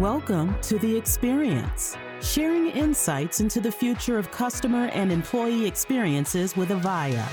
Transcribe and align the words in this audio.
Welcome 0.00 0.58
to 0.62 0.78
The 0.78 0.96
Experience, 0.96 1.94
sharing 2.22 2.68
insights 2.68 3.40
into 3.40 3.60
the 3.60 3.70
future 3.70 4.16
of 4.16 4.30
customer 4.30 4.86
and 4.94 5.12
employee 5.12 5.66
experiences 5.66 6.56
with 6.56 6.70
Avaya. 6.70 7.28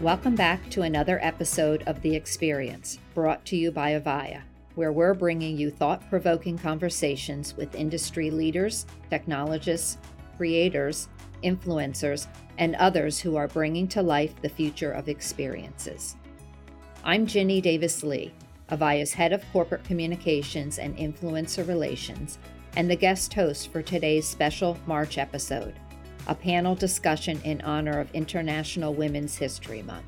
Welcome 0.00 0.34
back 0.34 0.68
to 0.70 0.82
another 0.82 1.20
episode 1.22 1.84
of 1.86 2.02
The 2.02 2.16
Experience, 2.16 2.98
brought 3.14 3.44
to 3.44 3.56
you 3.56 3.70
by 3.70 3.92
Avaya, 3.92 4.42
where 4.74 4.90
we're 4.90 5.14
bringing 5.14 5.56
you 5.56 5.70
thought 5.70 6.10
provoking 6.10 6.58
conversations 6.58 7.56
with 7.56 7.76
industry 7.76 8.32
leaders, 8.32 8.84
technologists, 9.10 9.98
creators, 10.36 11.08
influencers, 11.42 12.26
and 12.58 12.74
others 12.76 13.20
who 13.20 13.36
are 13.36 13.48
bringing 13.48 13.88
to 13.88 14.02
life 14.02 14.34
the 14.42 14.48
future 14.48 14.92
of 14.92 15.08
experiences. 15.08 16.16
I'm 17.04 17.26
Ginny 17.26 17.60
Davis 17.60 18.02
Lee, 18.02 18.34
Avaya's 18.70 19.12
head 19.12 19.32
of 19.32 19.44
corporate 19.52 19.84
communications 19.84 20.78
and 20.78 20.96
influencer 20.96 21.66
relations, 21.66 22.38
and 22.76 22.90
the 22.90 22.96
guest 22.96 23.32
host 23.34 23.72
for 23.72 23.82
today's 23.82 24.26
special 24.26 24.78
March 24.86 25.18
episode 25.18 25.74
a 26.26 26.34
panel 26.34 26.74
discussion 26.74 27.40
in 27.44 27.60
honor 27.62 27.98
of 27.98 28.14
International 28.14 28.92
Women's 28.92 29.36
History 29.36 29.82
Month. 29.82 30.04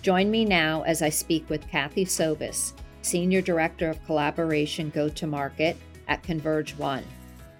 Join 0.00 0.30
me 0.30 0.44
now 0.44 0.82
as 0.82 1.02
I 1.02 1.10
speak 1.10 1.48
with 1.50 1.68
Kathy 1.68 2.06
Sobus, 2.06 2.72
Senior 3.02 3.42
Director 3.42 3.90
of 3.90 4.04
Collaboration 4.06 4.90
Go 4.90 5.08
to 5.10 5.26
Market 5.26 5.76
at 6.08 6.22
ConvergeOne, 6.22 7.04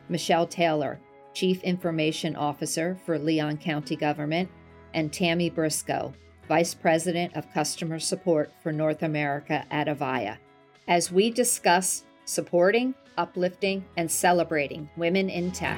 Michelle 0.08 0.46
Taylor, 0.46 0.98
Chief 1.36 1.62
Information 1.64 2.34
Officer 2.34 2.96
for 3.04 3.18
Leon 3.18 3.58
County 3.58 3.94
Government, 3.94 4.48
and 4.94 5.12
Tammie 5.12 5.50
Briscoe, 5.50 6.14
Vice 6.48 6.72
President 6.72 7.36
of 7.36 7.52
Customer 7.52 7.98
Support 7.98 8.50
for 8.62 8.72
North 8.72 9.02
America 9.02 9.66
at 9.70 9.86
Avaya, 9.86 10.38
as 10.88 11.12
we 11.12 11.30
discuss 11.30 12.04
supporting, 12.24 12.94
uplifting, 13.18 13.84
and 13.98 14.10
celebrating 14.10 14.88
women 14.96 15.28
in 15.28 15.52
tech. 15.52 15.76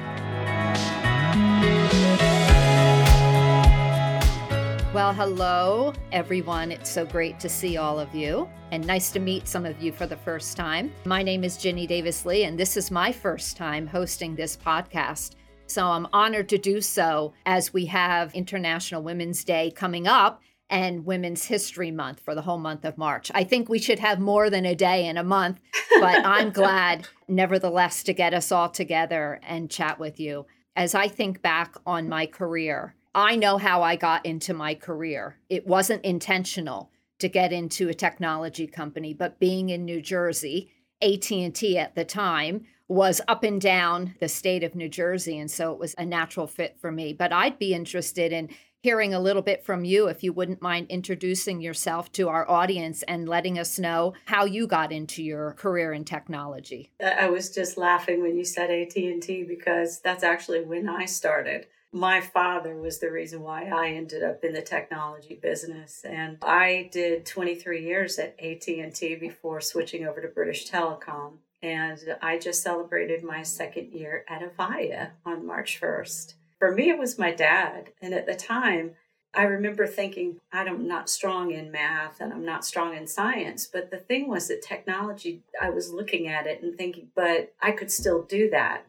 Well, 4.93 5.13
hello, 5.13 5.91
everyone. 6.13 6.71
It's 6.71 6.89
so 6.89 7.05
great 7.05 7.37
to 7.41 7.49
see 7.49 7.75
all 7.75 7.99
of 7.99 8.15
you 8.15 8.49
and 8.71 8.87
nice 8.87 9.11
to 9.11 9.19
meet 9.19 9.45
some 9.45 9.65
of 9.65 9.81
you 9.81 9.91
for 9.91 10.07
the 10.07 10.15
first 10.15 10.55
time. 10.55 10.89
My 11.03 11.21
name 11.21 11.43
is 11.43 11.57
Ginny 11.57 11.85
Davis 11.85 12.25
Lee, 12.25 12.45
and 12.45 12.57
this 12.57 12.77
is 12.77 12.89
my 12.91 13.11
first 13.11 13.57
time 13.57 13.87
hosting 13.87 14.35
this 14.35 14.55
podcast. 14.55 15.35
So 15.69 15.85
I'm 15.85 16.07
honored 16.11 16.49
to 16.49 16.57
do 16.57 16.81
so 16.81 17.33
as 17.45 17.71
we 17.71 17.85
have 17.85 18.33
International 18.33 19.03
Women's 19.03 19.43
Day 19.43 19.71
coming 19.71 20.07
up 20.07 20.41
and 20.67 21.05
Women's 21.05 21.45
History 21.45 21.91
Month 21.91 22.21
for 22.21 22.33
the 22.33 22.41
whole 22.41 22.57
month 22.57 22.85
of 22.85 22.97
March. 22.97 23.31
I 23.35 23.43
think 23.43 23.69
we 23.69 23.77
should 23.77 23.99
have 23.99 24.19
more 24.19 24.49
than 24.49 24.65
a 24.65 24.75
day 24.75 25.05
in 25.05 25.15
a 25.15 25.23
month, 25.23 25.59
but 25.99 26.25
I'm 26.25 26.49
glad, 26.49 27.07
nevertheless, 27.27 28.01
to 28.03 28.13
get 28.13 28.33
us 28.33 28.51
all 28.51 28.69
together 28.69 29.39
and 29.43 29.69
chat 29.69 29.99
with 29.99 30.19
you. 30.19 30.47
As 30.75 30.95
I 30.95 31.07
think 31.07 31.43
back 31.43 31.75
on 31.85 32.09
my 32.09 32.25
career, 32.25 32.95
I 33.13 33.35
know 33.35 33.57
how 33.57 33.83
I 33.83 33.95
got 33.95 34.25
into 34.25 34.55
my 34.55 34.73
career. 34.73 35.37
It 35.49 35.67
wasn't 35.67 36.03
intentional 36.03 36.89
to 37.19 37.27
get 37.27 37.51
into 37.51 37.89
a 37.89 37.93
technology 37.93 38.65
company, 38.65 39.13
but 39.13 39.39
being 39.39 39.69
in 39.69 39.85
New 39.85 40.01
Jersey, 40.01 40.71
AT&T 41.01 41.77
at 41.77 41.95
the 41.95 42.05
time 42.05 42.65
was 42.89 43.21
up 43.27 43.43
and 43.43 43.61
down 43.61 44.15
the 44.19 44.27
state 44.27 44.63
of 44.63 44.75
New 44.75 44.89
Jersey 44.89 45.37
and 45.37 45.49
so 45.49 45.71
it 45.71 45.79
was 45.79 45.95
a 45.97 46.05
natural 46.05 46.47
fit 46.47 46.77
for 46.81 46.91
me. 46.91 47.13
But 47.13 47.31
I'd 47.31 47.59
be 47.59 47.73
interested 47.73 48.33
in 48.33 48.49
hearing 48.81 49.13
a 49.13 49.19
little 49.19 49.41
bit 49.41 49.63
from 49.63 49.85
you 49.85 50.07
if 50.07 50.23
you 50.23 50.33
wouldn't 50.33 50.61
mind 50.61 50.87
introducing 50.89 51.61
yourself 51.61 52.11
to 52.13 52.29
our 52.29 52.49
audience 52.49 53.03
and 53.03 53.29
letting 53.29 53.59
us 53.59 53.77
know 53.77 54.13
how 54.25 54.45
you 54.45 54.65
got 54.65 54.91
into 54.91 55.21
your 55.21 55.51
career 55.53 55.93
in 55.93 56.03
technology. 56.03 56.89
I 57.03 57.29
was 57.29 57.53
just 57.53 57.77
laughing 57.77 58.21
when 58.21 58.35
you 58.35 58.45
said 58.45 58.71
AT&T 58.71 59.43
because 59.47 59.99
that's 59.99 60.23
actually 60.23 60.61
when 60.61 60.89
I 60.89 61.05
started 61.05 61.67
my 61.91 62.21
father 62.21 62.75
was 62.75 62.99
the 62.99 63.11
reason 63.11 63.41
why 63.41 63.63
I 63.65 63.89
ended 63.89 64.23
up 64.23 64.43
in 64.43 64.53
the 64.53 64.61
technology 64.61 65.39
business 65.41 66.05
and 66.07 66.37
I 66.43 66.89
did 66.91 67.25
23 67.25 67.83
years 67.83 68.19
at 68.19 68.39
AT&T 68.39 69.15
before 69.15 69.59
switching 69.59 70.05
over 70.05 70.21
to 70.21 70.27
British 70.27 70.69
Telecom 70.69 71.37
and 71.61 71.99
I 72.21 72.37
just 72.37 72.63
celebrated 72.63 73.23
my 73.23 73.43
second 73.43 73.91
year 73.91 74.25
at 74.27 74.41
Avaya 74.41 75.11
on 75.25 75.45
March 75.45 75.79
1st. 75.81 76.33
For 76.57 76.71
me 76.71 76.89
it 76.89 76.99
was 76.99 77.19
my 77.19 77.31
dad 77.31 77.91
and 78.01 78.13
at 78.13 78.25
the 78.25 78.35
time 78.35 78.95
I 79.33 79.43
remember 79.43 79.85
thinking 79.85 80.39
I'm 80.51 80.87
not 80.87 81.09
strong 81.09 81.51
in 81.51 81.71
math 81.71 82.19
and 82.19 82.33
I'm 82.33 82.45
not 82.45 82.65
strong 82.65 82.95
in 82.95 83.07
science 83.07 83.67
but 83.71 83.91
the 83.91 83.97
thing 83.97 84.27
was 84.27 84.47
that 84.47 84.61
technology 84.61 85.43
I 85.61 85.69
was 85.69 85.93
looking 85.93 86.27
at 86.27 86.47
it 86.47 86.61
and 86.61 86.77
thinking 86.77 87.09
but 87.15 87.53
I 87.61 87.71
could 87.71 87.91
still 87.91 88.23
do 88.23 88.49
that 88.49 88.85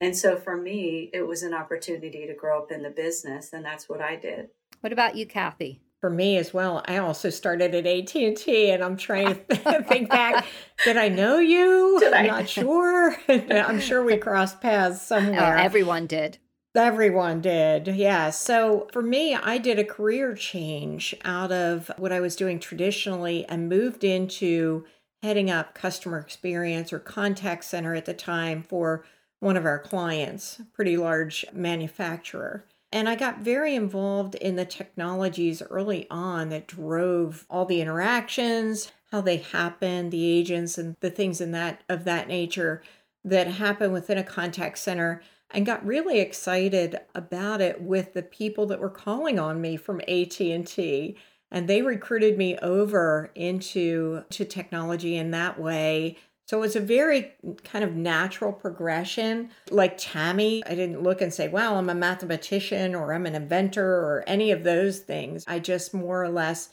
and 0.00 0.16
so 0.16 0.36
for 0.36 0.56
me, 0.56 1.08
it 1.12 1.26
was 1.26 1.42
an 1.42 1.54
opportunity 1.54 2.26
to 2.26 2.34
grow 2.34 2.58
up 2.58 2.70
in 2.70 2.82
the 2.82 2.90
business, 2.90 3.54
and 3.54 3.64
that's 3.64 3.88
what 3.88 4.02
I 4.02 4.16
did. 4.16 4.50
What 4.80 4.92
about 4.92 5.16
you, 5.16 5.24
Kathy? 5.24 5.80
For 6.04 6.10
me 6.10 6.36
as 6.36 6.52
well, 6.52 6.82
I 6.84 6.98
also 6.98 7.30
started 7.30 7.74
at 7.74 7.86
AT 7.86 8.14
and 8.14 8.84
I'm 8.84 8.98
trying 8.98 9.36
to 9.48 9.82
think 9.88 10.10
back. 10.10 10.44
Did 10.84 10.98
I 10.98 11.08
know 11.08 11.38
you? 11.38 11.96
Did 11.98 12.12
I'm 12.12 12.26
I? 12.26 12.28
not 12.28 12.46
sure. 12.46 13.16
I'm 13.28 13.80
sure 13.80 14.04
we 14.04 14.18
crossed 14.18 14.60
paths 14.60 15.10
oh, 15.10 15.16
somewhere. 15.16 15.56
Oh, 15.56 15.62
everyone 15.62 16.06
did. 16.06 16.36
Everyone 16.74 17.40
did, 17.40 17.86
yeah. 17.86 18.28
So 18.28 18.86
for 18.92 19.00
me, 19.00 19.34
I 19.34 19.56
did 19.56 19.78
a 19.78 19.84
career 19.84 20.34
change 20.34 21.14
out 21.24 21.50
of 21.50 21.90
what 21.96 22.12
I 22.12 22.20
was 22.20 22.36
doing 22.36 22.60
traditionally 22.60 23.46
and 23.46 23.70
moved 23.70 24.04
into 24.04 24.84
heading 25.22 25.50
up 25.50 25.74
customer 25.74 26.18
experience 26.18 26.92
or 26.92 26.98
contact 26.98 27.64
center 27.64 27.94
at 27.94 28.04
the 28.04 28.12
time 28.12 28.62
for 28.62 29.06
one 29.40 29.56
of 29.56 29.64
our 29.64 29.78
clients, 29.78 30.60
pretty 30.74 30.98
large 30.98 31.46
manufacturer. 31.54 32.66
And 32.94 33.08
I 33.08 33.16
got 33.16 33.40
very 33.40 33.74
involved 33.74 34.36
in 34.36 34.54
the 34.54 34.64
technologies 34.64 35.60
early 35.62 36.06
on 36.12 36.50
that 36.50 36.68
drove 36.68 37.44
all 37.50 37.64
the 37.66 37.80
interactions, 37.80 38.92
how 39.10 39.20
they 39.20 39.38
happen, 39.38 40.10
the 40.10 40.24
agents 40.24 40.78
and 40.78 40.94
the 41.00 41.10
things 41.10 41.40
in 41.40 41.50
that 41.50 41.82
of 41.88 42.04
that 42.04 42.28
nature 42.28 42.84
that 43.24 43.48
happen 43.48 43.90
within 43.90 44.16
a 44.16 44.22
contact 44.22 44.78
center 44.78 45.20
and 45.50 45.66
got 45.66 45.84
really 45.84 46.20
excited 46.20 46.96
about 47.16 47.60
it 47.60 47.82
with 47.82 48.12
the 48.12 48.22
people 48.22 48.66
that 48.66 48.78
were 48.78 48.88
calling 48.88 49.40
on 49.40 49.60
me 49.60 49.76
from 49.76 50.00
AT&T 50.02 51.16
and 51.50 51.68
they 51.68 51.82
recruited 51.82 52.38
me 52.38 52.56
over 52.58 53.32
into 53.34 54.22
to 54.30 54.44
technology 54.44 55.16
in 55.16 55.32
that 55.32 55.58
way 55.58 56.16
so 56.46 56.62
it's 56.62 56.76
a 56.76 56.80
very 56.80 57.32
kind 57.64 57.84
of 57.84 57.94
natural 57.94 58.52
progression. 58.52 59.50
Like 59.70 59.96
Tammie, 59.96 60.62
I 60.66 60.74
didn't 60.74 61.02
look 61.02 61.22
and 61.22 61.32
say, 61.32 61.48
well, 61.48 61.78
I'm 61.78 61.88
a 61.88 61.94
mathematician 61.94 62.94
or 62.94 63.14
I'm 63.14 63.26
an 63.26 63.34
inventor 63.34 63.86
or 63.86 64.24
any 64.26 64.50
of 64.50 64.62
those 64.62 64.98
things. 64.98 65.44
I 65.46 65.58
just 65.58 65.94
more 65.94 66.22
or 66.22 66.28
less 66.28 66.68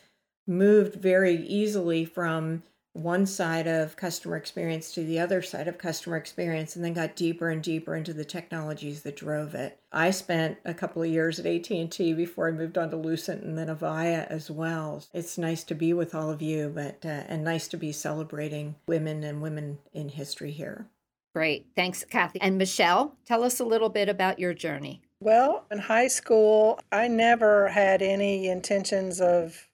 moved 0.45 0.95
very 0.95 1.35
easily 1.35 2.03
from 2.03 2.63
one 2.93 3.25
side 3.25 3.67
of 3.67 3.95
customer 3.95 4.35
experience 4.35 4.93
to 4.93 5.03
the 5.03 5.19
other 5.19 5.41
side 5.41 5.67
of 5.67 5.77
customer 5.77 6.17
experience 6.17 6.75
and 6.75 6.83
then 6.83 6.93
got 6.93 7.15
deeper 7.15 7.49
and 7.49 7.63
deeper 7.63 7.95
into 7.95 8.13
the 8.13 8.25
technologies 8.25 9.03
that 9.03 9.15
drove 9.15 9.55
it. 9.55 9.79
I 9.91 10.11
spent 10.11 10.57
a 10.65 10.73
couple 10.73 11.01
of 11.01 11.09
years 11.09 11.39
at 11.39 11.45
AT&T 11.45 12.13
before 12.13 12.49
I 12.49 12.51
moved 12.51 12.77
on 12.77 12.89
to 12.91 12.97
Lucent 12.97 13.43
and 13.43 13.57
then 13.57 13.67
Avaya 13.67 14.27
as 14.27 14.51
well. 14.51 15.03
It's 15.13 15.37
nice 15.37 15.63
to 15.65 15.75
be 15.75 15.93
with 15.93 16.13
all 16.13 16.29
of 16.29 16.41
you 16.41 16.71
but 16.73 17.05
uh, 17.05 17.23
and 17.27 17.43
nice 17.43 17.67
to 17.69 17.77
be 17.77 17.91
celebrating 17.91 18.75
women 18.87 19.23
and 19.23 19.41
women 19.41 19.79
in 19.93 20.09
history 20.09 20.51
here. 20.51 20.87
Great. 21.33 21.67
Thanks 21.75 22.03
Kathy. 22.03 22.41
And 22.41 22.57
Michelle, 22.57 23.15
tell 23.25 23.43
us 23.43 23.59
a 23.59 23.65
little 23.65 23.89
bit 23.89 24.09
about 24.09 24.37
your 24.37 24.53
journey. 24.53 25.01
Well, 25.21 25.65
in 25.71 25.77
high 25.77 26.07
school, 26.07 26.79
I 26.91 27.07
never 27.07 27.69
had 27.69 28.01
any 28.01 28.49
intentions 28.49 29.21
of 29.21 29.67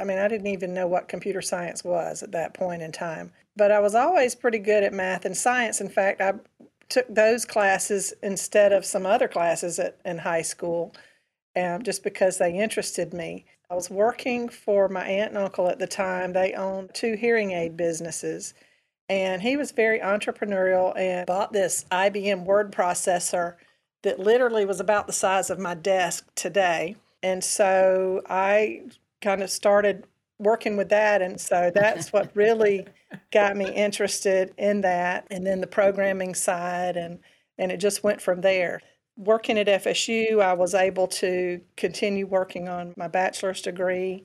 I 0.00 0.04
mean, 0.04 0.18
I 0.18 0.28
didn't 0.28 0.46
even 0.48 0.74
know 0.74 0.86
what 0.86 1.08
computer 1.08 1.42
science 1.42 1.84
was 1.84 2.22
at 2.22 2.32
that 2.32 2.54
point 2.54 2.82
in 2.82 2.92
time. 2.92 3.32
But 3.56 3.70
I 3.70 3.80
was 3.80 3.94
always 3.94 4.34
pretty 4.34 4.58
good 4.58 4.82
at 4.84 4.92
math 4.92 5.24
and 5.24 5.36
science. 5.36 5.80
In 5.80 5.88
fact, 5.88 6.20
I 6.20 6.34
took 6.88 7.12
those 7.12 7.44
classes 7.44 8.14
instead 8.22 8.72
of 8.72 8.84
some 8.84 9.06
other 9.06 9.28
classes 9.28 9.78
at, 9.78 9.98
in 10.04 10.18
high 10.18 10.42
school 10.42 10.94
um, 11.56 11.82
just 11.82 12.02
because 12.02 12.38
they 12.38 12.54
interested 12.54 13.12
me. 13.12 13.44
I 13.70 13.74
was 13.74 13.90
working 13.90 14.48
for 14.48 14.88
my 14.88 15.06
aunt 15.06 15.30
and 15.30 15.38
uncle 15.38 15.68
at 15.68 15.78
the 15.78 15.86
time. 15.86 16.32
They 16.32 16.54
owned 16.54 16.90
two 16.94 17.14
hearing 17.14 17.52
aid 17.52 17.76
businesses. 17.76 18.54
And 19.08 19.42
he 19.42 19.56
was 19.56 19.72
very 19.72 20.00
entrepreneurial 20.00 20.96
and 20.96 21.26
bought 21.26 21.52
this 21.52 21.84
IBM 21.90 22.44
word 22.44 22.72
processor 22.72 23.56
that 24.02 24.18
literally 24.18 24.64
was 24.64 24.80
about 24.80 25.06
the 25.06 25.12
size 25.12 25.50
of 25.50 25.58
my 25.58 25.74
desk 25.74 26.26
today. 26.34 26.96
And 27.22 27.42
so 27.42 28.22
I 28.28 28.82
kind 29.20 29.42
of 29.42 29.50
started 29.50 30.06
working 30.38 30.76
with 30.76 30.88
that. 30.90 31.22
And 31.22 31.40
so 31.40 31.70
that's 31.74 32.12
what 32.12 32.30
really 32.34 32.86
got 33.32 33.56
me 33.56 33.72
interested 33.72 34.52
in 34.58 34.82
that. 34.82 35.26
And 35.30 35.46
then 35.46 35.60
the 35.60 35.66
programming 35.66 36.34
side, 36.34 36.96
and, 36.96 37.18
and 37.58 37.72
it 37.72 37.78
just 37.78 38.04
went 38.04 38.20
from 38.22 38.40
there. 38.40 38.80
working 39.16 39.58
at 39.58 39.66
FSU, 39.66 40.40
I 40.40 40.52
was 40.54 40.74
able 40.74 41.08
to 41.08 41.60
continue 41.76 42.26
working 42.26 42.68
on 42.68 42.94
my 42.96 43.08
bachelor's 43.08 43.62
degree. 43.62 44.24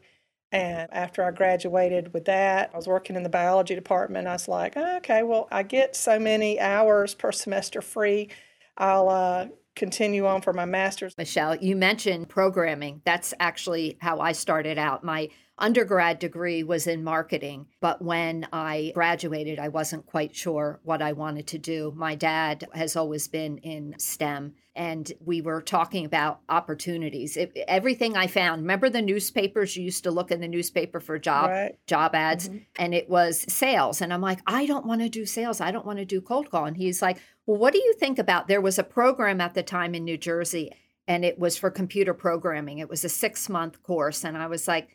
And 0.52 0.88
after 0.94 1.24
I 1.24 1.32
graduated 1.32 2.14
with 2.14 2.26
that, 2.26 2.70
I 2.74 2.78
was 2.78 2.88
working 2.88 3.16
in 3.16 3.24
the 3.24 3.30
biology 3.30 3.74
department. 3.76 4.28
I 4.28 4.34
was 4.34 4.48
like, 4.48 4.74
oh, 4.78 4.98
okay, 4.98 5.24
well, 5.24 5.48
I 5.52 5.64
get 5.64 5.96
so 5.96 6.20
many 6.20 6.60
hours 6.60 7.16
per 7.16 7.32
semester 7.32 7.82
free. 7.82 8.30
I'll 8.78 9.10
uh, 9.10 9.48
continue 9.76 10.26
on 10.26 10.42
for 10.42 10.54
my 10.54 10.66
master's. 10.66 11.18
Michelle, 11.18 11.56
you 11.56 11.76
mentioned 11.76 12.30
programming. 12.30 13.02
That's 13.06 13.34
actually 13.40 13.98
how 14.02 14.20
I 14.20 14.32
started 14.32 14.78
out. 14.78 15.04
My 15.04 15.30
undergrad 15.58 16.20
degree 16.20 16.64
was 16.64 16.88
in 16.88 17.04
marketing, 17.04 17.68
but 17.80 18.02
when 18.02 18.48
I 18.52 18.92
graduated, 18.96 19.60
I 19.60 19.68
wasn't 19.70 20.06
quite 20.06 20.36
sure 20.36 20.80
what 20.84 21.02
I 21.02 21.14
wanted 21.14 21.48
to 21.48 21.58
do. 21.60 21.94
My 21.96 22.16
dad 22.16 22.68
has 22.74 22.96
always 22.96 23.28
been 23.28 23.60
in 23.60 23.94
STEM, 24.00 24.56
and 24.76 25.12
we 25.24 25.42
were 25.42 25.62
talking 25.62 26.06
about 26.06 26.40
opportunities. 26.50 27.38
It, 27.38 27.56
everything 27.68 28.18
I 28.18 28.26
found, 28.26 28.64
remember 28.64 28.90
the 28.90 29.02
newspapers? 29.02 29.78
You 29.78 29.84
used 29.84 30.04
to 30.06 30.12
look 30.12 30.32
in 30.32 30.42
the 30.42 30.48
newspaper 30.48 31.00
for 31.00 31.20
job 31.20 31.52
Right. 31.52 31.76
job 31.86 32.16
ads, 32.16 32.50
Mhm. 32.50 32.66
and 32.78 32.96
it 32.96 33.08
was 33.08 33.46
sales. 33.48 34.02
And 34.02 34.12
I'm 34.12 34.22
like, 34.22 34.40
I 34.48 34.66
don't 34.66 34.88
want 34.88 35.02
to 35.02 35.10
do 35.10 35.26
sales. 35.26 35.62
I 35.62 35.72
don't 35.72 35.86
want 35.86 36.00
to 36.00 36.06
do 36.06 36.20
cold 36.22 36.50
call. 36.50 36.66
And 36.66 36.78
he's 36.78 37.02
like, 37.02 37.20
Well, 37.46 37.58
what 37.58 37.74
do 37.74 37.80
you 37.80 37.94
think 38.00 38.18
about? 38.20 38.48
There 38.48 38.62
was 38.62 38.80
a 38.80 38.86
program 38.86 39.42
at 39.42 39.54
the 39.54 39.64
time 39.64 39.94
in 39.94 40.06
New 40.06 40.18
Jersey, 40.18 40.72
and 41.10 41.26
it 41.26 41.38
was 41.38 41.58
for 41.58 41.70
computer 41.70 42.14
programming. 42.14 42.78
It 42.80 42.88
was 42.88 43.04
a 43.04 43.10
six 43.10 43.50
month 43.50 43.84
course, 43.84 44.24
and 44.24 44.38
I 44.38 44.48
was 44.48 44.66
like 44.66 44.88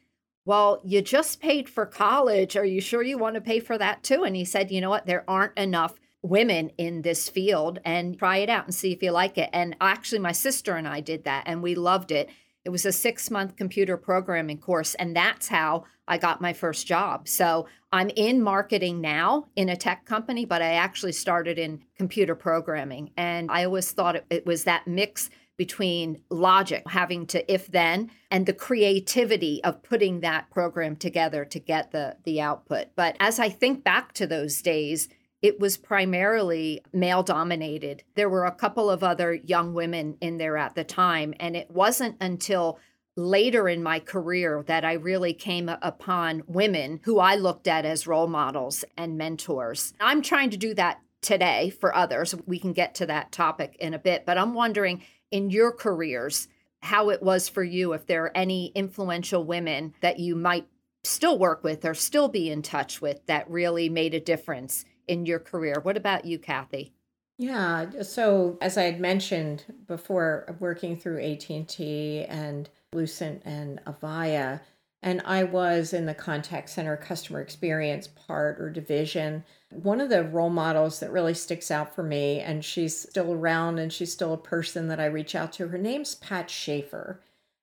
well, 0.49 0.81
you 0.83 1.03
just 1.03 1.43
paid 1.43 1.69
for 1.69 1.85
college. 1.85 2.57
Are 2.57 2.65
you 2.65 2.81
sure 2.81 3.03
you 3.03 3.19
want 3.19 3.35
to 3.35 3.41
pay 3.43 3.61
for 3.61 3.77
that 3.77 4.03
too? 4.03 4.25
And 4.25 4.35
he 4.35 4.47
said, 4.47 4.71
you 4.71 4.81
know 4.81 4.89
what? 4.89 5.05
There 5.05 5.29
aren't 5.29 5.59
enough 5.59 6.01
women 6.23 6.71
in 6.79 7.03
this 7.03 7.29
field 7.29 7.81
and 7.85 8.19
try 8.19 8.39
it 8.39 8.49
out 8.49 8.65
and 8.65 8.75
see 8.75 8.91
if 8.91 9.03
you 9.03 9.11
like 9.11 9.37
it. 9.37 9.51
And 9.53 9.77
actually, 9.79 10.21
my 10.21 10.33
sister 10.33 10.75
and 10.77 10.89
I 10.89 11.01
did 11.01 11.25
that 11.25 11.43
and 11.45 11.63
we 11.63 11.75
loved 11.75 12.11
it. 12.13 12.31
It 12.65 12.71
was 12.71 12.87
a 12.87 12.93
six 12.93 13.31
month 13.31 13.57
computer 13.57 13.99
programming 13.99 14.57
course. 14.57 14.95
And 14.95 15.15
that's 15.15 15.49
how 15.49 15.85
I 16.09 16.17
got 16.17 16.41
my 16.41 16.55
first 16.55 16.87
job. 16.87 17.29
So 17.29 17.69
I'm 17.93 18.09
in 18.17 18.41
marketing 18.41 19.03
now 19.03 19.49
in 19.55 19.69
a 19.69 19.77
tech 19.77 20.07
company, 20.07 20.47
but 20.47 20.63
I 20.63 20.73
actually 20.77 21.13
started 21.13 21.59
in 21.59 21.83
computer 21.95 22.35
programming. 22.35 23.11
And 23.19 23.51
I 23.51 23.67
always 23.67 23.93
thought 23.93 24.17
it, 24.17 24.25
it 24.31 24.47
was 24.47 24.65
that 24.65 24.87
mix 24.87 25.29
between 25.59 26.23
logic, 26.31 26.85
having 26.89 27.27
to 27.27 27.53
if 27.53 27.67
then, 27.67 28.11
and 28.31 28.47
the 28.47 28.55
creativity 28.55 29.63
of 29.65 29.83
putting 29.83 30.21
that 30.21 30.49
program 30.51 30.97
together 30.97 31.45
to 31.45 31.59
get 31.59 31.91
the, 31.91 32.17
the 32.25 32.41
output. 32.41 32.87
But 32.97 33.17
as 33.21 33.39
I 33.39 33.51
think 33.51 33.85
back 33.85 34.13
to 34.15 34.27
those 34.27 34.63
days, 34.63 35.09
it 35.43 35.61
was 35.61 35.77
primarily 35.77 36.81
male 36.93 37.23
dominated. 37.23 38.05
There 38.15 38.29
were 38.29 38.47
a 38.47 38.55
couple 38.55 38.89
of 38.89 39.05
other 39.05 39.35
young 39.35 39.75
women 39.75 40.17
in 40.21 40.39
there 40.39 40.57
at 40.57 40.75
the 40.75 40.85
time, 40.85 41.35
and 41.39 41.55
it 41.57 41.71
wasn't 41.71 42.17
until 42.21 42.79
later 43.17 43.69
in 43.69 43.83
my 43.83 43.99
career 43.99 44.63
that 44.69 44.85
I 44.85 44.93
really 44.93 45.35
came 45.35 45.69
upon 45.69 46.45
women 46.47 47.01
who 47.03 47.19
I 47.19 47.35
looked 47.35 47.67
at 47.67 47.85
as 47.85 48.07
role 48.07 48.29
models 48.29 48.85
and 48.97 49.19
mentors. 49.19 49.93
I'm 50.01 50.23
trying 50.23 50.51
to 50.51 50.57
do 50.57 50.73
that 50.75 51.01
today 51.21 51.71
for 51.71 51.95
others. 51.95 52.35
We 52.47 52.59
can 52.59 52.73
get 52.73 52.95
to 52.97 53.07
that 53.07 53.33
topic 53.33 53.77
in 53.79 53.95
a 53.95 53.99
bit, 53.99 54.25
but 54.27 54.39
I'm 54.39 54.55
wondering 54.55 55.03
in 55.31 55.51
your 55.51 55.73
careers 55.73 56.49
how 56.81 57.11
it 57.11 57.23
was 57.23 57.49
for 57.49 57.65
you 57.65 57.93
if 57.93 58.07
there 58.07 58.25
are 58.25 58.37
any 58.37 58.73
influential 58.75 59.45
women 59.45 59.95
that 60.01 60.19
you 60.19 60.37
might 60.37 60.69
still 61.05 61.39
work 61.39 61.65
with 61.65 61.85
or 61.85 61.95
still 61.95 62.29
be 62.29 62.51
in 62.51 62.63
touch 62.63 63.01
with 63.01 63.25
that 63.27 63.51
really 63.51 63.89
made 63.89 64.15
a 64.15 64.21
difference 64.21 64.85
in 65.07 65.27
your 65.27 65.39
career. 65.39 65.81
What 65.83 65.97
about 65.97 66.25
you, 66.25 66.39
Kathy? 66.39 66.93
Yeah, 67.39 68.03
so 68.03 68.59
as 68.61 68.77
I 68.77 68.83
had 68.83 69.01
mentioned 69.01 69.65
before, 69.87 70.57
working 70.59 70.97
through 70.97 71.23
AT&T 71.23 72.25
and 72.29 72.69
Lucent 72.93 73.43
and 73.45 73.81
Avaya, 73.85 74.61
and 75.03 75.23
I 75.25 75.45
was 75.45 75.93
in 75.93 76.07
the 76.07 76.15
contact 76.15 76.71
center 76.71 76.97
customer 76.97 77.41
experience 77.41 78.09
part 78.09 78.61
or 78.61 78.69
division. 78.69 79.45
One 79.71 80.01
of 80.01 80.09
the 80.09 80.25
role 80.25 80.51
models 80.51 80.99
that 81.01 81.13
really 81.13 81.35
sticks 81.35 81.71
out 81.71 81.95
for 81.95 82.03
me, 82.03 82.41
and 82.41 82.65
she's 82.65 82.99
still 82.99 83.33
around 83.33 83.79
and 83.79 83.93
she's 83.93 84.13
still 84.13 84.33
a 84.33 84.39
person 84.39 84.89
that 84.89 84.99
I 84.99 85.07
reach 85.07 85.35
out 85.35 85.53
to, 85.55 85.69
her 85.69 85.79
name's 85.79 86.17
Pat 86.17 86.51
Schaefer. 86.51 87.21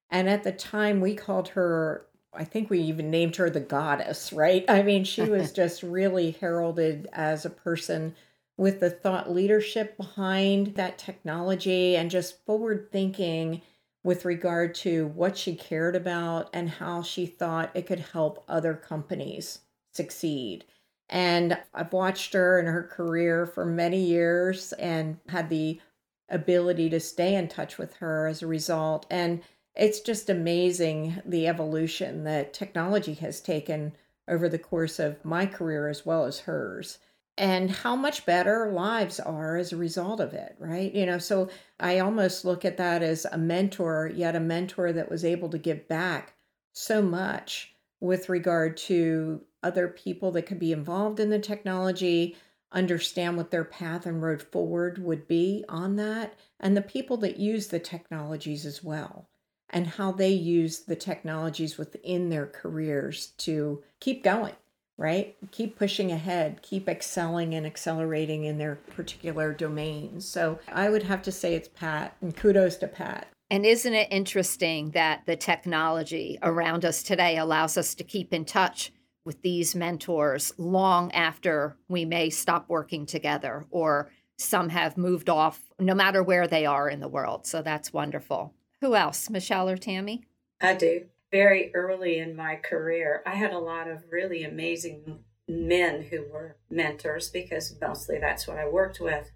And 0.10 0.30
at 0.30 0.44
the 0.44 0.54
time, 0.54 1.02
we 1.02 1.14
called 1.14 1.50
her, 1.50 2.06
I 2.34 2.46
think 2.46 2.70
we 2.70 2.80
even 2.80 3.12
named 3.12 3.36
her 3.36 3.50
the 3.50 3.60
goddess, 3.60 4.32
right? 4.32 4.64
I 4.70 4.82
mean, 4.82 5.04
she 5.04 5.24
was 5.30 5.52
just 5.52 5.84
really 5.84 6.32
heralded 6.32 7.10
as 7.12 7.46
a 7.46 7.50
person 7.50 8.16
with 8.58 8.80
the 8.80 8.90
thought 8.90 9.30
leadership 9.30 9.98
behind 9.98 10.76
that 10.76 10.98
technology 10.98 11.98
and 11.98 12.10
just 12.10 12.46
forward 12.46 12.88
thinking 12.92 13.62
with 14.06 14.24
regard 14.24 14.75
to 14.75 15.07
what 15.07 15.36
she 15.36 15.56
cared 15.56 15.96
about 15.96 16.48
and 16.54 16.69
how 16.69 17.02
she 17.02 17.25
thought 17.25 17.72
it 17.74 17.88
could 17.88 18.00
help 18.00 18.46
other 18.48 18.75
companies 18.75 19.62
succeed. 19.92 20.63
And 21.10 21.57
I've 21.74 21.92
watched 21.92 22.34
her 22.34 22.60
and 22.60 22.68
her 22.68 22.84
career 22.84 23.48
for 23.48 23.66
many 23.66 24.00
years 24.00 24.74
and 24.74 25.18
had 25.30 25.50
the 25.50 25.81
ability 26.30 26.88
to 26.92 27.00
stay 27.00 27.34
in 27.34 27.48
touch 27.48 27.80
with 27.80 27.96
her 27.96 28.28
as 28.28 28.44
a 28.44 28.48
result. 28.48 29.07
And 29.10 29.42
it's 29.75 30.02
just 30.02 30.30
amazing 30.30 31.24
the 31.25 31.48
evolution 31.48 32.25
that 32.25 32.54
technology 32.54 33.16
has 33.16 33.42
taken 33.42 33.94
over 34.28 34.48
the 34.48 34.60
course 34.60 35.00
of 35.00 35.25
my 35.25 35.48
career 35.48 35.88
as 35.88 36.06
well 36.06 36.25
as 36.25 36.42
hers 36.42 37.00
and 37.38 37.70
how 37.70 37.96
much 37.96 38.26
better 38.26 38.72
lives 38.72 39.20
are 39.20 39.58
as 39.58 39.74
a 39.74 39.78
result 39.78 40.20
of 40.20 40.34
it, 40.34 40.56
right? 40.58 40.94
You 40.94 41.06
know, 41.06 41.18
so 41.18 41.50
I 41.80 42.00
almost 42.00 42.46
look 42.46 42.64
at 42.64 42.78
that 42.78 43.04
as 43.04 43.26
a 43.26 43.38
mentor, 43.38 44.10
yet 44.14 44.36
a 44.36 44.40
mentor 44.40 44.94
that 44.94 45.10
was 45.10 45.26
able 45.26 45.50
to 45.50 45.58
give 45.58 45.88
back 45.88 46.34
so 46.72 47.02
much 47.02 47.74
with 48.00 48.30
regard 48.30 48.78
to 48.78 49.42
other 49.64 49.88
people 49.88 50.32
that 50.32 50.46
could 50.46 50.60
be 50.60 50.72
involved 50.72 51.20
in 51.20 51.30
the 51.30 51.40
technology, 51.40 52.38
understand 52.72 53.36
what 53.36 53.52
their 53.52 53.64
path 53.64 54.06
and 54.06 54.22
road 54.22 54.42
forward 54.42 54.98
would 54.98 55.28
be 55.28 55.66
on 55.68 55.96
that, 55.96 56.36
and 56.60 56.76
the 56.76 56.82
people 56.82 57.18
that 57.18 57.38
use 57.38 57.68
the 57.68 57.80
technologies 57.80 58.66
as 58.66 58.84
well, 58.84 59.28
and 59.70 59.88
how 59.88 60.12
they 60.12 60.30
use 60.30 60.80
the 60.80 60.96
technologies 60.96 61.78
within 61.78 62.30
their 62.30 62.46
careers 62.46 63.28
to 63.38 63.84
keep 64.00 64.24
going 64.24 64.56
right? 64.97 65.36
Keep 65.51 65.77
pushing 65.77 66.12
ahead, 66.12 66.62
keep 66.62 66.88
excelling 66.88 67.53
and 67.53 67.65
accelerating 67.65 68.45
in 68.45 68.57
their 68.57 68.75
particular 68.75 69.53
domains. 69.53 70.25
So 70.27 70.59
I 70.71 70.89
would 70.89 71.03
have 71.03 71.21
to 71.24 71.31
say 71.31 71.56
it's 71.56 71.68
Pat, 71.68 72.15
and 72.22 72.36
kudos 72.36 72.77
to 72.77 72.88
Pat. 72.88 73.27
And 73.50 73.65
isn't 73.65 73.93
it 73.93 74.08
interesting 74.10 74.91
that 74.91 75.25
the 75.25 75.36
technology 75.36 76.39
around 76.41 76.84
us 76.84 77.03
today 77.03 77.38
allows 77.38 77.77
us 77.77 77.93
to 77.96 78.03
keep 78.03 78.34
in 78.34 78.46
touch 78.46 78.91
with 79.24 79.41
these 79.41 79.75
mentors 79.75 80.53
long 80.58 81.12
after 81.12 81.75
we 81.88 82.05
may 82.05 82.29
stop 82.29 82.70
working 82.70 83.05
together 83.05 83.65
or 83.70 84.12
some 84.38 84.70
have 84.70 84.98
moved 84.98 85.29
off, 85.29 85.62
no 85.79 85.96
matter 85.96 86.22
where 86.22 86.48
they 86.48 86.65
are 86.65 86.89
in 86.89 87.00
the 87.00 87.08
world. 87.08 87.46
So 87.46 87.62
that's 87.62 87.93
wonderful. 87.93 88.53
Who 88.81 88.96
else, 88.96 89.29
Michelle 89.29 89.70
or 89.70 89.77
Tammie? 89.77 90.24
I 90.62 90.74
do. 90.74 91.05
Very 91.36 91.70
early 91.75 92.18
in 92.18 92.34
my 92.34 92.56
career, 92.56 93.22
I 93.25 93.36
had 93.36 93.51
a 93.51 93.60
lot 93.60 93.89
of 93.89 94.06
really 94.10 94.46
amazing 94.46 95.25
men 95.50 96.04
who 96.04 96.24
were 96.32 96.56
mentors 96.70 97.27
because 97.27 97.75
mostly 97.82 98.20
that's 98.20 98.48
what 98.48 98.58
I 98.58 98.70
worked 98.70 99.01
with. 99.01 99.32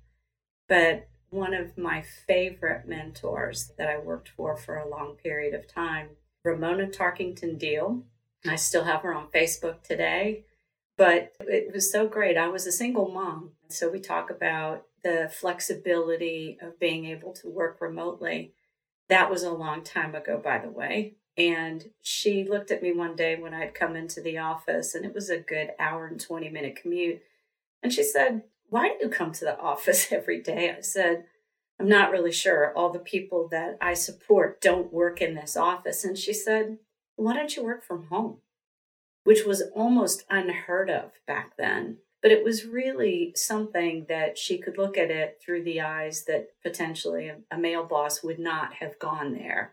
But 0.70 1.10
one 1.30 1.54
of 1.54 1.78
my 1.78 2.02
favorite 2.02 2.88
mentors 2.88 3.74
that 3.78 3.90
I 3.90 3.98
worked 3.98 4.30
for 4.30 4.56
for 4.56 4.78
a 4.78 4.88
long 4.88 5.18
period 5.22 5.54
of 5.54 5.68
time, 5.68 6.12
Ramona 6.46 6.88
Tarkington 6.88 7.60
Deal. 7.60 8.06
I 8.48 8.56
still 8.56 8.86
have 8.86 9.02
her 9.02 9.14
on 9.14 9.28
Facebook 9.36 9.84
today, 9.84 10.46
but 10.96 11.34
it 11.42 11.74
was 11.74 11.92
so 11.92 12.08
great. 12.08 12.38
I 12.38 12.48
was 12.48 12.66
a 12.66 12.72
single 12.72 13.10
mom. 13.10 13.52
So 13.68 13.90
we 13.90 14.00
talk 14.00 14.30
about 14.30 14.86
the 15.04 15.30
flexibility 15.38 16.60
of 16.62 16.80
being 16.80 17.08
able 17.08 17.34
to 17.34 17.50
work 17.50 17.82
remotely. 17.82 18.54
That 19.10 19.30
was 19.30 19.44
a 19.44 19.52
long 19.52 19.84
time 19.84 20.16
ago, 20.16 20.40
by 20.42 20.60
the 20.60 20.72
way. 20.72 21.18
And 21.40 21.92
she 22.02 22.44
looked 22.44 22.70
at 22.70 22.84
me 22.84 22.92
one 22.92 23.16
day 23.16 23.38
when 23.38 23.54
I'd 23.54 23.74
come 23.74 23.96
into 23.96 24.20
the 24.20 24.38
office, 24.38 24.94
and 24.94 25.06
it 25.06 25.16
was 25.16 25.30
a 25.30 25.40
good 25.40 25.70
hour 25.80 26.06
and 26.06 26.20
20 26.20 26.50
minute 26.50 26.76
commute. 26.76 27.22
And 27.82 27.94
she 27.94 28.04
said, 28.04 28.44
Why 28.68 28.90
do 28.90 28.96
you 29.02 29.10
come 29.10 29.32
to 29.32 29.46
the 29.46 29.58
office 29.58 30.08
every 30.12 30.42
day? 30.42 30.76
I 30.78 30.82
said, 30.82 31.24
I'm 31.80 31.88
not 31.88 32.12
really 32.12 32.34
sure. 32.34 32.74
All 32.76 32.92
the 32.92 33.00
people 33.00 33.48
that 33.52 33.78
I 33.80 33.94
support 33.94 34.60
don't 34.60 34.92
work 34.92 35.22
in 35.22 35.34
this 35.34 35.56
office. 35.56 36.04
And 36.04 36.18
she 36.18 36.34
said, 36.34 36.78
Why 37.16 37.34
don't 37.34 37.56
you 37.56 37.64
work 37.64 37.86
from 37.86 38.08
home? 38.08 38.40
Which 39.24 39.46
was 39.46 39.64
almost 39.74 40.26
unheard 40.30 40.90
of 40.90 41.12
back 41.26 41.54
then. 41.58 42.00
But 42.22 42.34
it 42.34 42.44
was 42.44 42.66
really 42.66 43.32
something 43.38 44.08
that 44.10 44.38
she 44.38 44.58
could 44.58 44.78
look 44.78 44.98
at 44.98 45.10
it 45.10 45.40
through 45.42 45.64
the 45.64 45.80
eyes 45.80 46.26
that 46.26 46.50
potentially 46.62 47.32
a 47.50 47.58
male 47.58 47.86
boss 47.86 48.22
would 48.24 48.40
not 48.40 48.74
have 48.74 49.00
gone 49.00 49.32
there. 49.32 49.72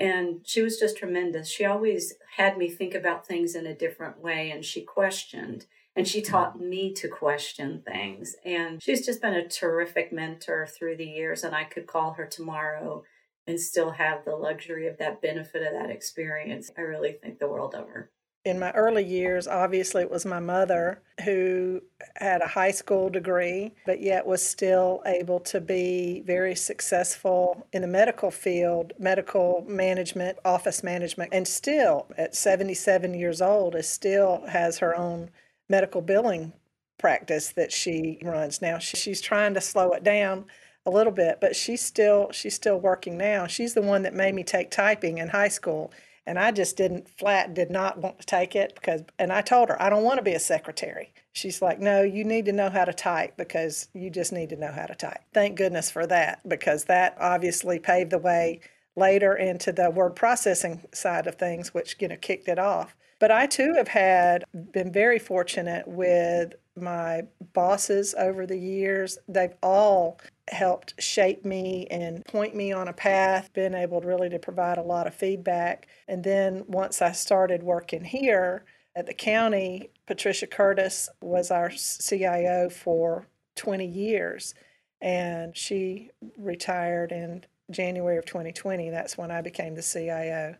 And 0.00 0.40
she 0.44 0.62
was 0.62 0.78
just 0.78 0.96
tremendous. 0.96 1.48
She 1.48 1.66
always 1.66 2.14
had 2.36 2.56
me 2.56 2.70
think 2.70 2.94
about 2.94 3.26
things 3.26 3.54
in 3.54 3.66
a 3.66 3.76
different 3.76 4.20
way 4.20 4.50
and 4.50 4.64
she 4.64 4.80
questioned. 4.82 5.66
and 5.94 6.08
she 6.08 6.22
mm-hmm. 6.22 6.32
taught 6.32 6.60
me 6.60 6.94
to 6.94 7.08
question 7.08 7.82
things. 7.86 8.34
And 8.44 8.82
she's 8.82 9.04
just 9.04 9.20
been 9.20 9.34
a 9.34 9.48
terrific 9.48 10.12
mentor 10.12 10.66
through 10.66 10.96
the 10.96 11.04
years. 11.04 11.44
And 11.44 11.54
I 11.54 11.64
could 11.64 11.86
call 11.86 12.12
her 12.14 12.26
tomorrow 12.26 13.04
and 13.46 13.60
still 13.60 13.90
have 13.90 14.24
the 14.24 14.36
luxury 14.36 14.86
of 14.86 14.98
that 14.98 15.20
benefit 15.20 15.62
of 15.62 15.72
that 15.74 15.90
experience. 15.90 16.70
I 16.78 16.82
really 16.82 17.12
think 17.12 17.38
the 17.38 17.48
world 17.48 17.74
of 17.74 17.88
her. 17.88 18.10
In 18.42 18.58
my 18.58 18.70
early 18.72 19.04
years, 19.04 19.46
obviously, 19.46 20.02
it 20.02 20.10
was 20.10 20.24
my 20.24 20.40
mother 20.40 21.02
who 21.24 21.82
had 22.16 22.40
a 22.40 22.46
high 22.46 22.70
school 22.70 23.10
degree, 23.10 23.74
but 23.84 24.00
yet 24.00 24.26
was 24.26 24.42
still 24.42 25.02
able 25.04 25.40
to 25.40 25.60
be 25.60 26.22
very 26.26 26.54
successful 26.54 27.66
in 27.74 27.82
the 27.82 27.88
medical 27.88 28.30
field, 28.30 28.94
medical 28.98 29.62
management, 29.68 30.38
office 30.42 30.82
management, 30.82 31.34
and 31.34 31.46
still 31.46 32.06
at 32.16 32.34
77 32.34 33.12
years 33.12 33.42
old, 33.42 33.74
is 33.74 33.86
still 33.86 34.42
has 34.48 34.78
her 34.78 34.96
own 34.96 35.30
medical 35.68 36.00
billing 36.00 36.54
practice 36.96 37.50
that 37.52 37.72
she 37.72 38.18
runs 38.22 38.62
now. 38.62 38.78
She's 38.78 39.20
trying 39.20 39.52
to 39.54 39.60
slow 39.60 39.92
it 39.92 40.02
down 40.02 40.46
a 40.86 40.90
little 40.90 41.12
bit, 41.12 41.38
but 41.40 41.54
she's 41.56 41.82
still 41.82 42.30
she's 42.32 42.54
still 42.54 42.78
working 42.78 43.18
now. 43.18 43.46
She's 43.46 43.74
the 43.74 43.82
one 43.82 44.02
that 44.02 44.14
made 44.14 44.34
me 44.34 44.44
take 44.44 44.70
typing 44.70 45.18
in 45.18 45.28
high 45.28 45.48
school, 45.48 45.92
and 46.30 46.38
I 46.38 46.52
just 46.52 46.76
didn't 46.76 47.08
flat 47.08 47.54
did 47.54 47.72
not 47.72 47.98
want 47.98 48.20
to 48.20 48.24
take 48.26 48.54
it 48.54 48.76
because 48.76 49.02
and 49.18 49.32
I 49.32 49.40
told 49.40 49.68
her 49.68 49.82
I 49.82 49.90
don't 49.90 50.04
want 50.04 50.18
to 50.18 50.22
be 50.22 50.34
a 50.34 50.38
secretary. 50.38 51.12
She's 51.32 51.60
like, 51.60 51.80
"No, 51.80 52.02
you 52.02 52.22
need 52.22 52.44
to 52.44 52.52
know 52.52 52.70
how 52.70 52.84
to 52.84 52.92
type 52.92 53.36
because 53.36 53.88
you 53.94 54.10
just 54.10 54.32
need 54.32 54.50
to 54.50 54.56
know 54.56 54.70
how 54.70 54.86
to 54.86 54.94
type." 54.94 55.18
Thank 55.34 55.56
goodness 55.56 55.90
for 55.90 56.06
that 56.06 56.48
because 56.48 56.84
that 56.84 57.16
obviously 57.18 57.80
paved 57.80 58.12
the 58.12 58.18
way 58.18 58.60
later 58.94 59.34
into 59.34 59.72
the 59.72 59.90
word 59.90 60.14
processing 60.14 60.82
side 60.92 61.26
of 61.26 61.34
things, 61.34 61.74
which 61.74 61.96
you 61.98 62.06
know 62.06 62.16
kicked 62.16 62.46
it 62.46 62.60
off. 62.60 62.94
But 63.20 63.30
I 63.30 63.46
too 63.46 63.74
have 63.76 63.88
had 63.88 64.44
been 64.72 64.90
very 64.90 65.18
fortunate 65.18 65.86
with 65.86 66.54
my 66.74 67.22
bosses 67.52 68.14
over 68.18 68.46
the 68.46 68.58
years. 68.58 69.18
They've 69.28 69.54
all 69.62 70.18
helped 70.48 71.00
shape 71.00 71.44
me 71.44 71.86
and 71.90 72.24
point 72.24 72.56
me 72.56 72.72
on 72.72 72.88
a 72.88 72.94
path, 72.94 73.52
been 73.52 73.74
able 73.74 74.00
really 74.00 74.30
to 74.30 74.38
provide 74.38 74.78
a 74.78 74.82
lot 74.82 75.06
of 75.06 75.14
feedback. 75.14 75.86
And 76.08 76.24
then 76.24 76.64
once 76.66 77.02
I 77.02 77.12
started 77.12 77.62
working 77.62 78.04
here 78.04 78.64
at 78.96 79.06
the 79.06 79.14
county, 79.14 79.90
Patricia 80.06 80.46
Curtis 80.46 81.10
was 81.20 81.50
our 81.50 81.70
CIO 81.70 82.70
for 82.70 83.26
20 83.56 83.86
years. 83.86 84.54
And 85.02 85.54
she 85.54 86.10
retired 86.38 87.12
in 87.12 87.44
January 87.70 88.16
of 88.16 88.24
2020. 88.24 88.88
That's 88.88 89.18
when 89.18 89.30
I 89.30 89.42
became 89.42 89.74
the 89.74 89.82
CIO 89.82 90.56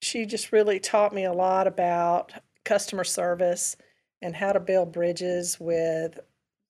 she 0.00 0.26
just 0.26 0.52
really 0.52 0.78
taught 0.80 1.14
me 1.14 1.24
a 1.24 1.32
lot 1.32 1.66
about 1.66 2.32
customer 2.64 3.04
service 3.04 3.76
and 4.20 4.36
how 4.36 4.52
to 4.52 4.60
build 4.60 4.92
bridges 4.92 5.58
with 5.60 6.18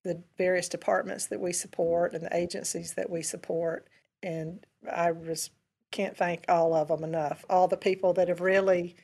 the 0.04 0.22
various 0.36 0.68
departments 0.68 1.26
that 1.26 1.40
we 1.40 1.52
support 1.52 2.14
and 2.14 2.24
the 2.24 2.36
agencies 2.36 2.94
that 2.94 3.10
we 3.10 3.22
support. 3.22 3.88
And 4.22 4.64
I 4.90 5.12
just 5.12 5.50
can't 5.90 6.16
thank 6.16 6.44
all 6.48 6.74
of 6.74 6.88
them 6.88 7.04
enough. 7.04 7.44
All 7.48 7.68
the 7.68 7.76
people 7.76 8.12
that 8.14 8.28
have 8.28 8.40
really 8.40 8.96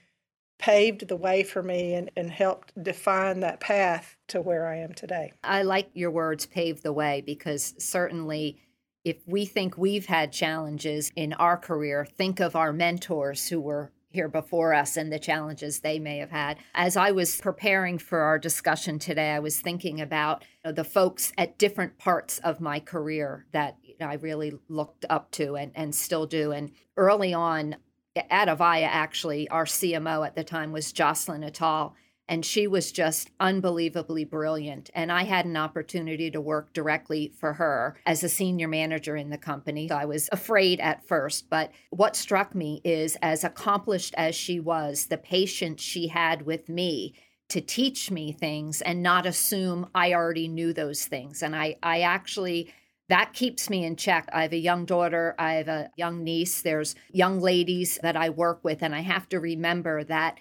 paved 0.58 1.08
the 1.08 1.16
way 1.16 1.42
for 1.42 1.62
me 1.62 1.94
and, 1.94 2.10
and 2.16 2.30
helped 2.30 2.80
define 2.80 3.40
that 3.40 3.60
path 3.60 4.16
to 4.28 4.40
where 4.40 4.66
I 4.66 4.76
am 4.78 4.92
today. 4.92 5.32
I 5.42 5.62
like 5.62 5.90
your 5.94 6.10
words, 6.10 6.46
pave 6.46 6.82
the 6.82 6.92
way, 6.92 7.22
because 7.26 7.74
certainly 7.78 8.60
if 9.04 9.16
we 9.26 9.44
think 9.44 9.76
we've 9.76 10.06
had 10.06 10.32
challenges 10.32 11.12
in 11.16 11.32
our 11.34 11.56
career, 11.56 12.06
think 12.06 12.40
of 12.40 12.56
our 12.56 12.72
mentors 12.72 13.48
who 13.48 13.60
were 13.60 13.92
here 14.14 14.28
before 14.28 14.72
us 14.72 14.96
and 14.96 15.12
the 15.12 15.18
challenges 15.18 15.80
they 15.80 15.98
may 15.98 16.18
have 16.18 16.30
had. 16.30 16.56
As 16.74 16.96
I 16.96 17.10
was 17.10 17.40
preparing 17.40 17.98
for 17.98 18.20
our 18.20 18.38
discussion 18.38 18.98
today, 18.98 19.32
I 19.32 19.40
was 19.40 19.60
thinking 19.60 20.00
about 20.00 20.42
you 20.64 20.70
know, 20.70 20.72
the 20.72 20.84
folks 20.84 21.32
at 21.36 21.58
different 21.58 21.98
parts 21.98 22.38
of 22.38 22.60
my 22.60 22.80
career 22.80 23.46
that 23.52 23.76
you 23.82 23.94
know, 24.00 24.06
I 24.06 24.14
really 24.14 24.58
looked 24.68 25.04
up 25.10 25.30
to 25.32 25.56
and, 25.56 25.72
and 25.74 25.94
still 25.94 26.26
do. 26.26 26.52
And 26.52 26.70
early 26.96 27.34
on 27.34 27.76
at 28.16 28.48
Avaya, 28.48 28.86
actually, 28.86 29.48
our 29.48 29.64
CMO 29.64 30.26
at 30.26 30.36
the 30.36 30.44
time 30.44 30.72
was 30.72 30.92
Jocelyn 30.92 31.42
Attal 31.42 31.92
and 32.28 32.44
she 32.44 32.66
was 32.66 32.90
just 32.90 33.30
unbelievably 33.38 34.24
brilliant. 34.24 34.90
And 34.94 35.12
I 35.12 35.24
had 35.24 35.44
an 35.44 35.56
opportunity 35.56 36.30
to 36.30 36.40
work 36.40 36.72
directly 36.72 37.32
for 37.38 37.54
her 37.54 37.96
as 38.06 38.24
a 38.24 38.28
senior 38.28 38.68
manager 38.68 39.16
in 39.16 39.30
the 39.30 39.38
company. 39.38 39.90
I 39.90 40.06
was 40.06 40.28
afraid 40.32 40.80
at 40.80 41.06
first, 41.06 41.50
but 41.50 41.70
what 41.90 42.16
struck 42.16 42.54
me 42.54 42.80
is 42.84 43.16
as 43.20 43.44
accomplished 43.44 44.14
as 44.16 44.34
she 44.34 44.58
was, 44.58 45.06
the 45.06 45.18
patience 45.18 45.82
she 45.82 46.08
had 46.08 46.42
with 46.42 46.68
me 46.68 47.14
to 47.50 47.60
teach 47.60 48.10
me 48.10 48.32
things 48.32 48.80
and 48.80 49.02
not 49.02 49.26
assume 49.26 49.88
I 49.94 50.14
already 50.14 50.48
knew 50.48 50.72
those 50.72 51.04
things. 51.04 51.42
And 51.42 51.54
I, 51.54 51.76
I 51.82 52.00
actually 52.00 52.72
that 53.08 53.34
keeps 53.34 53.68
me 53.68 53.84
in 53.84 53.96
check. 53.96 54.28
I 54.32 54.42
have 54.42 54.52
a 54.52 54.58
young 54.58 54.86
daughter, 54.86 55.34
I 55.38 55.54
have 55.54 55.68
a 55.68 55.90
young 55.96 56.24
niece, 56.24 56.62
there's 56.62 56.94
young 57.12 57.38
ladies 57.38 57.98
that 58.02 58.16
I 58.16 58.30
work 58.30 58.64
with, 58.64 58.82
and 58.82 58.94
I 58.94 59.00
have 59.00 59.28
to 59.28 59.40
remember 59.40 60.04
that 60.04 60.38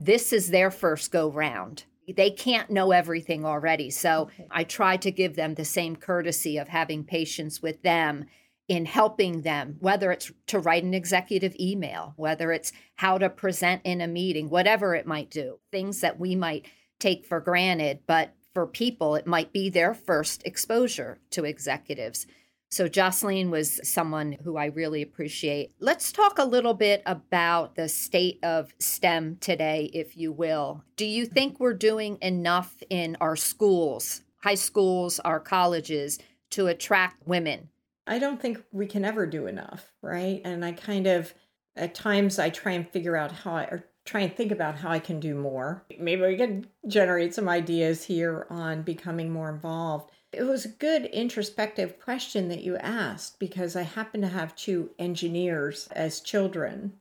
this 0.00 0.32
is 0.32 0.50
their 0.50 0.70
first 0.70 1.10
go 1.10 1.30
round. 1.30 1.84
They 2.08 2.30
can't 2.30 2.70
know 2.70 2.92
everything 2.92 3.44
already. 3.44 3.90
So 3.90 4.22
okay. 4.22 4.46
I 4.50 4.64
try 4.64 4.96
to 4.98 5.10
give 5.10 5.34
them 5.34 5.54
the 5.54 5.64
same 5.64 5.96
courtesy 5.96 6.58
of 6.58 6.68
having 6.68 7.04
patience 7.04 7.60
with 7.60 7.82
them 7.82 8.26
in 8.68 8.84
helping 8.84 9.42
them, 9.42 9.76
whether 9.80 10.10
it's 10.10 10.32
to 10.48 10.58
write 10.58 10.84
an 10.84 10.94
executive 10.94 11.54
email, 11.58 12.14
whether 12.16 12.52
it's 12.52 12.72
how 12.96 13.18
to 13.18 13.30
present 13.30 13.82
in 13.84 14.00
a 14.00 14.08
meeting, 14.08 14.50
whatever 14.50 14.94
it 14.94 15.06
might 15.06 15.30
do, 15.30 15.58
things 15.70 16.00
that 16.00 16.18
we 16.18 16.34
might 16.34 16.66
take 16.98 17.24
for 17.24 17.40
granted, 17.40 18.00
but 18.06 18.34
for 18.54 18.66
people, 18.66 19.14
it 19.14 19.26
might 19.26 19.52
be 19.52 19.68
their 19.68 19.94
first 19.94 20.42
exposure 20.44 21.20
to 21.30 21.44
executives. 21.44 22.26
So, 22.68 22.88
Jocelyn 22.88 23.50
was 23.50 23.80
someone 23.88 24.32
who 24.42 24.56
I 24.56 24.66
really 24.66 25.00
appreciate. 25.00 25.72
Let's 25.78 26.10
talk 26.10 26.38
a 26.38 26.44
little 26.44 26.74
bit 26.74 27.02
about 27.06 27.76
the 27.76 27.88
state 27.88 28.40
of 28.42 28.74
STEM 28.80 29.38
today, 29.40 29.88
if 29.94 30.16
you 30.16 30.32
will. 30.32 30.82
Do 30.96 31.06
you 31.06 31.26
think 31.26 31.60
we're 31.60 31.74
doing 31.74 32.18
enough 32.20 32.82
in 32.90 33.16
our 33.20 33.36
schools, 33.36 34.22
high 34.42 34.56
schools, 34.56 35.20
our 35.20 35.38
colleges, 35.38 36.18
to 36.50 36.66
attract 36.66 37.26
women? 37.26 37.68
I 38.06 38.18
don't 38.18 38.40
think 38.40 38.62
we 38.72 38.86
can 38.86 39.04
ever 39.04 39.26
do 39.26 39.46
enough, 39.46 39.92
right? 40.02 40.40
And 40.44 40.64
I 40.64 40.72
kind 40.72 41.06
of, 41.06 41.34
at 41.76 41.94
times, 41.94 42.38
I 42.38 42.50
try 42.50 42.72
and 42.72 42.88
figure 42.88 43.16
out 43.16 43.30
how 43.30 43.54
I, 43.54 43.62
or 43.64 43.84
try 44.04 44.20
and 44.20 44.34
think 44.34 44.52
about 44.52 44.76
how 44.76 44.90
I 44.90 44.98
can 44.98 45.20
do 45.20 45.34
more. 45.34 45.84
Maybe 45.98 46.22
we 46.22 46.36
can 46.36 46.66
generate 46.86 47.34
some 47.34 47.48
ideas 47.48 48.04
here 48.04 48.46
on 48.50 48.82
becoming 48.82 49.30
more 49.30 49.50
involved. 49.50 50.10
It 50.36 50.42
was 50.42 50.66
a 50.66 50.68
good 50.68 51.06
introspective 51.06 51.98
question 51.98 52.48
that 52.48 52.62
you 52.62 52.76
asked 52.76 53.38
because 53.38 53.74
I 53.74 53.82
happen 53.82 54.20
to 54.20 54.28
have 54.28 54.54
two 54.54 54.90
engineers 54.98 55.88
as 55.92 56.20
children, 56.20 56.92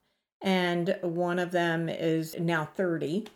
and 0.41 0.97
one 1.01 1.37
of 1.37 1.51
them 1.51 1.89
is 1.89 2.39
now 2.39 2.63
30. 2.63 3.27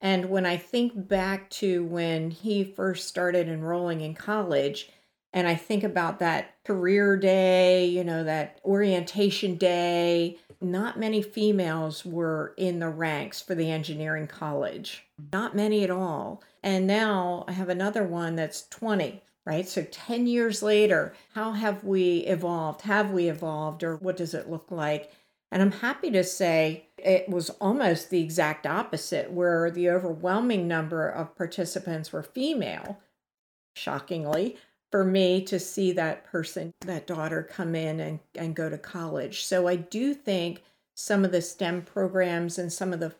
And 0.00 0.30
when 0.30 0.46
I 0.46 0.58
think 0.58 1.08
back 1.08 1.50
to 1.50 1.84
when 1.84 2.30
he 2.30 2.62
first 2.62 3.08
started 3.08 3.48
enrolling 3.48 4.00
in 4.00 4.14
college, 4.14 4.90
and 5.32 5.48
I 5.48 5.56
think 5.56 5.82
about 5.82 6.20
that 6.20 6.54
career 6.64 7.16
day, 7.16 7.84
you 7.84 8.04
know, 8.04 8.22
that 8.22 8.60
orientation 8.64 9.56
day, 9.56 10.38
not 10.60 11.00
many 11.00 11.20
females 11.20 12.04
were 12.04 12.54
in 12.56 12.78
the 12.78 12.90
ranks 12.90 13.42
for 13.42 13.56
the 13.56 13.72
engineering 13.72 14.28
college. 14.28 15.04
Not 15.32 15.56
many 15.56 15.82
at 15.82 15.90
all. 15.90 16.44
And 16.62 16.86
now 16.86 17.44
I 17.48 17.52
have 17.52 17.68
another 17.68 18.04
one 18.04 18.36
that's 18.36 18.68
20 18.68 19.20
right? 19.48 19.66
So 19.66 19.82
10 19.82 20.26
years 20.26 20.62
later, 20.62 21.14
how 21.34 21.52
have 21.52 21.82
we 21.82 22.18
evolved? 22.18 22.82
Have 22.82 23.12
we 23.12 23.30
evolved, 23.30 23.82
or 23.82 23.96
what 23.96 24.18
does 24.18 24.34
it 24.34 24.50
look 24.50 24.70
like? 24.70 25.10
And 25.50 25.62
I'm 25.62 25.72
happy 25.72 26.10
to 26.10 26.22
say 26.22 26.88
it 26.98 27.30
was 27.30 27.48
almost 27.58 28.10
the 28.10 28.20
exact 28.20 28.66
opposite, 28.66 29.32
where 29.32 29.70
the 29.70 29.88
overwhelming 29.88 30.68
number 30.68 31.08
of 31.08 31.34
participants 31.34 32.12
were 32.12 32.22
female, 32.22 32.98
shockingly, 33.74 34.58
for 34.92 35.02
me 35.02 35.42
to 35.44 35.58
see 35.58 35.92
that 35.92 36.24
person, 36.24 36.74
that 36.82 37.06
daughter, 37.06 37.42
come 37.42 37.74
in 37.74 38.00
and, 38.00 38.20
and 38.34 38.54
go 38.54 38.68
to 38.68 38.76
college. 38.76 39.46
So 39.46 39.66
I 39.66 39.76
do 39.76 40.12
think 40.12 40.62
some 40.94 41.24
of 41.24 41.32
the 41.32 41.40
STEM 41.40 41.82
programs 41.82 42.58
and 42.58 42.70
some 42.70 42.92
of 42.92 43.00
the 43.00 43.14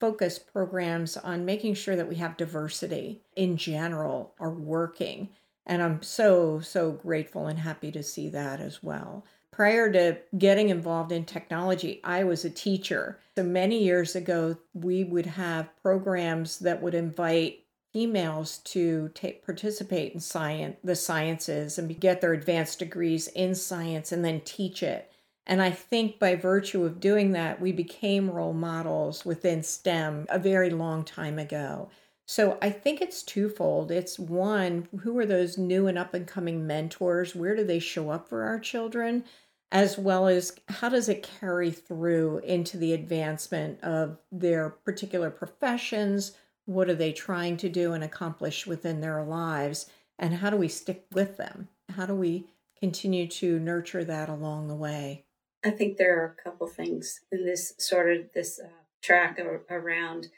focus 0.00 0.38
programs 0.38 1.18
on 1.18 1.44
making 1.44 1.74
sure 1.74 1.94
that 1.94 2.08
we 2.08 2.14
have 2.14 2.38
diversity 2.38 3.20
in 3.36 3.58
general 3.58 4.34
are 4.38 4.50
working. 4.50 5.28
And 5.66 5.82
I'm 5.82 6.02
so, 6.02 6.60
so 6.60 6.92
grateful 6.92 7.46
and 7.46 7.58
happy 7.58 7.90
to 7.92 8.02
see 8.02 8.28
that 8.30 8.60
as 8.60 8.82
well. 8.82 9.24
Prior 9.50 9.90
to 9.92 10.18
getting 10.36 10.68
involved 10.68 11.12
in 11.12 11.24
technology, 11.24 12.00
I 12.02 12.24
was 12.24 12.44
a 12.44 12.50
teacher. 12.50 13.20
So 13.36 13.44
many 13.44 13.82
years 13.82 14.16
ago, 14.16 14.56
we 14.74 15.04
would 15.04 15.26
have 15.26 15.70
programs 15.80 16.58
that 16.58 16.82
would 16.82 16.94
invite 16.94 17.64
females 17.94 18.58
to 18.58 19.08
take 19.14 19.44
participate 19.44 20.12
in 20.12 20.18
science 20.18 20.76
the 20.82 20.96
sciences 20.96 21.78
and 21.78 22.00
get 22.00 22.20
their 22.20 22.32
advanced 22.32 22.80
degrees 22.80 23.28
in 23.28 23.54
science 23.54 24.10
and 24.10 24.24
then 24.24 24.40
teach 24.40 24.82
it 24.82 25.12
and 25.46 25.62
i 25.62 25.70
think 25.70 26.18
by 26.18 26.34
virtue 26.34 26.84
of 26.84 26.98
doing 26.98 27.30
that 27.30 27.60
we 27.60 27.70
became 27.70 28.28
role 28.28 28.52
models 28.52 29.24
within 29.24 29.62
stem 29.62 30.26
a 30.28 30.40
very 30.40 30.70
long 30.70 31.04
time 31.04 31.38
ago 31.38 31.88
So 32.26 32.58
I 32.62 32.70
think 32.70 33.00
it's 33.00 33.22
twofold. 33.22 33.90
It's 33.90 34.18
one, 34.18 34.88
who 35.02 35.18
are 35.18 35.26
those 35.26 35.58
new 35.58 35.86
and 35.86 35.98
up 35.98 36.14
and 36.14 36.26
coming 36.26 36.66
mentors? 36.66 37.34
Where 37.34 37.54
do 37.54 37.64
they 37.64 37.78
show 37.78 38.10
up 38.10 38.28
for 38.28 38.44
our 38.44 38.58
children? 38.58 39.24
As 39.70 39.98
well 39.98 40.28
as 40.28 40.56
how 40.68 40.88
does 40.88 41.08
it 41.08 41.28
carry 41.40 41.70
through 41.70 42.38
into 42.38 42.78
the 42.78 42.92
advancement 42.92 43.82
of 43.82 44.18
their 44.32 44.70
particular 44.70 45.30
professions? 45.30 46.32
What 46.64 46.88
are 46.88 46.94
they 46.94 47.12
trying 47.12 47.56
to 47.58 47.68
do 47.68 47.92
and 47.92 48.02
accomplish 48.02 48.66
within 48.66 49.00
their 49.00 49.22
lives? 49.22 49.90
And 50.18 50.34
how 50.34 50.50
do 50.50 50.56
we 50.56 50.68
stick 50.68 51.04
with 51.12 51.36
them? 51.36 51.68
How 51.90 52.06
do 52.06 52.14
we 52.14 52.46
continue 52.78 53.26
to 53.26 53.58
nurture 53.58 54.04
that 54.04 54.28
along 54.28 54.68
the 54.68 54.74
way? 54.74 55.24
I 55.64 55.70
think 55.70 55.96
there 55.96 56.20
are 56.20 56.36
a 56.38 56.42
couple 56.42 56.68
things 56.68 57.20
in 57.32 57.44
this 57.44 57.74
sort 57.78 58.14
of 58.14 58.32
this 58.32 58.60
uh, 58.62 58.68
track 59.02 59.38
around 59.70 60.28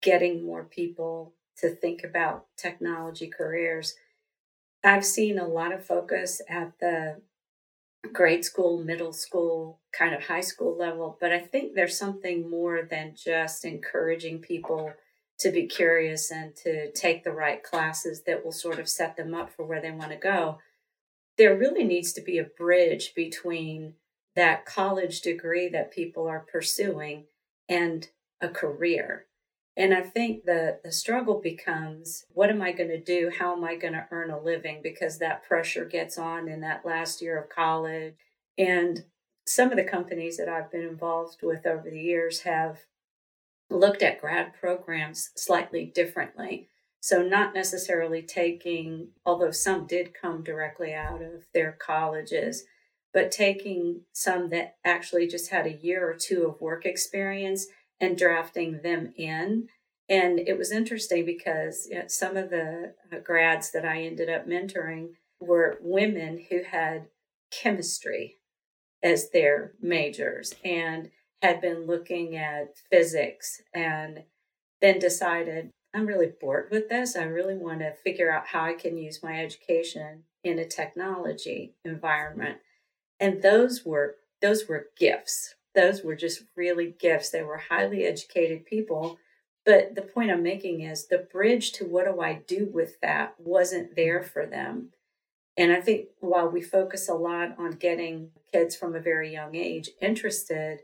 getting 0.00 0.44
more 0.44 0.64
people 0.64 1.34
to 1.58 1.70
think 1.70 2.04
about 2.04 2.46
technology 2.56 3.28
careers. 3.28 3.94
I've 4.84 5.04
seen 5.04 5.38
a 5.38 5.48
lot 5.48 5.72
of 5.72 5.84
focus 5.84 6.40
at 6.48 6.78
the 6.80 7.20
grade 8.12 8.44
school, 8.44 8.82
middle 8.82 9.12
school, 9.12 9.80
kind 9.92 10.14
of 10.14 10.24
high 10.24 10.40
school 10.40 10.76
level, 10.76 11.16
but 11.20 11.32
I 11.32 11.40
think 11.40 11.74
there's 11.74 11.98
something 11.98 12.48
more 12.48 12.82
than 12.88 13.14
just 13.16 13.64
encouraging 13.64 14.38
people 14.40 14.92
to 15.38 15.50
be 15.50 15.66
curious 15.66 16.30
and 16.30 16.54
to 16.56 16.90
take 16.92 17.24
the 17.24 17.32
right 17.32 17.62
classes 17.62 18.22
that 18.22 18.44
will 18.44 18.52
sort 18.52 18.78
of 18.78 18.88
set 18.88 19.16
them 19.16 19.34
up 19.34 19.50
for 19.50 19.64
where 19.64 19.82
they 19.82 19.90
want 19.90 20.10
to 20.10 20.16
go. 20.16 20.58
There 21.36 21.56
really 21.56 21.84
needs 21.84 22.12
to 22.14 22.22
be 22.22 22.38
a 22.38 22.44
bridge 22.44 23.12
between 23.14 23.94
that 24.34 24.64
college 24.64 25.20
degree 25.20 25.68
that 25.68 25.90
people 25.90 26.26
are 26.26 26.46
pursuing 26.50 27.24
and 27.68 28.08
a 28.40 28.48
career. 28.48 29.26
And 29.76 29.92
I 29.92 30.00
think 30.00 30.44
the, 30.44 30.78
the 30.82 30.90
struggle 30.90 31.40
becomes 31.40 32.24
what 32.32 32.48
am 32.48 32.62
I 32.62 32.72
going 32.72 32.88
to 32.88 33.00
do? 33.00 33.30
How 33.38 33.54
am 33.54 33.62
I 33.62 33.76
going 33.76 33.92
to 33.92 34.06
earn 34.10 34.30
a 34.30 34.40
living? 34.40 34.80
Because 34.82 35.18
that 35.18 35.44
pressure 35.44 35.84
gets 35.84 36.16
on 36.16 36.48
in 36.48 36.60
that 36.62 36.86
last 36.86 37.20
year 37.20 37.38
of 37.38 37.50
college. 37.50 38.14
And 38.56 39.04
some 39.46 39.70
of 39.70 39.76
the 39.76 39.84
companies 39.84 40.38
that 40.38 40.48
I've 40.48 40.72
been 40.72 40.82
involved 40.82 41.38
with 41.42 41.66
over 41.66 41.90
the 41.90 42.00
years 42.00 42.40
have 42.42 42.80
looked 43.68 44.02
at 44.02 44.20
grad 44.20 44.54
programs 44.58 45.30
slightly 45.36 45.84
differently. 45.84 46.68
So, 47.00 47.22
not 47.22 47.54
necessarily 47.54 48.22
taking, 48.22 49.10
although 49.24 49.52
some 49.52 49.86
did 49.86 50.14
come 50.14 50.42
directly 50.42 50.92
out 50.92 51.22
of 51.22 51.44
their 51.54 51.72
colleges, 51.72 52.64
but 53.12 53.30
taking 53.30 54.02
some 54.12 54.48
that 54.50 54.76
actually 54.84 55.28
just 55.28 55.50
had 55.50 55.66
a 55.66 55.72
year 55.72 56.08
or 56.08 56.14
two 56.14 56.46
of 56.46 56.60
work 56.60 56.84
experience 56.84 57.66
and 58.00 58.16
drafting 58.16 58.80
them 58.82 59.12
in. 59.16 59.68
And 60.08 60.38
it 60.38 60.56
was 60.56 60.70
interesting 60.70 61.24
because 61.24 61.88
you 61.90 61.98
know, 61.98 62.04
some 62.08 62.36
of 62.36 62.50
the 62.50 62.94
uh, 63.12 63.18
grads 63.24 63.72
that 63.72 63.84
I 63.84 64.02
ended 64.02 64.28
up 64.28 64.46
mentoring 64.46 65.10
were 65.40 65.78
women 65.80 66.44
who 66.50 66.62
had 66.62 67.08
chemistry 67.50 68.36
as 69.02 69.30
their 69.30 69.72
majors 69.80 70.54
and 70.64 71.10
had 71.42 71.60
been 71.60 71.86
looking 71.86 72.36
at 72.36 72.76
physics 72.90 73.60
and 73.74 74.24
then 74.80 74.98
decided 74.98 75.70
I'm 75.94 76.06
really 76.06 76.32
bored 76.40 76.68
with 76.70 76.88
this. 76.88 77.16
I 77.16 77.22
really 77.22 77.56
want 77.56 77.80
to 77.80 77.94
figure 78.04 78.30
out 78.30 78.48
how 78.48 78.64
I 78.64 78.74
can 78.74 78.98
use 78.98 79.22
my 79.22 79.40
education 79.42 80.24
in 80.44 80.58
a 80.58 80.66
technology 80.66 81.74
environment. 81.84 82.58
And 83.18 83.42
those 83.42 83.84
were 83.84 84.16
those 84.42 84.68
were 84.68 84.88
gifts 84.98 85.54
those 85.76 86.02
were 86.02 86.16
just 86.16 86.42
really 86.56 86.96
gifts. 86.98 87.30
They 87.30 87.42
were 87.42 87.62
highly 87.68 88.04
educated 88.04 88.66
people. 88.66 89.18
But 89.64 89.94
the 89.94 90.02
point 90.02 90.30
I'm 90.30 90.42
making 90.42 90.80
is 90.80 91.06
the 91.06 91.18
bridge 91.18 91.72
to 91.72 91.84
what 91.84 92.06
do 92.06 92.20
I 92.20 92.42
do 92.46 92.68
with 92.72 93.00
that 93.02 93.34
wasn't 93.38 93.94
there 93.94 94.22
for 94.22 94.46
them. 94.46 94.90
And 95.56 95.72
I 95.72 95.80
think 95.80 96.08
while 96.20 96.48
we 96.48 96.60
focus 96.60 97.08
a 97.08 97.14
lot 97.14 97.56
on 97.58 97.72
getting 97.72 98.30
kids 98.52 98.76
from 98.76 98.94
a 98.94 99.00
very 99.00 99.32
young 99.32 99.54
age 99.54 99.90
interested, 100.00 100.80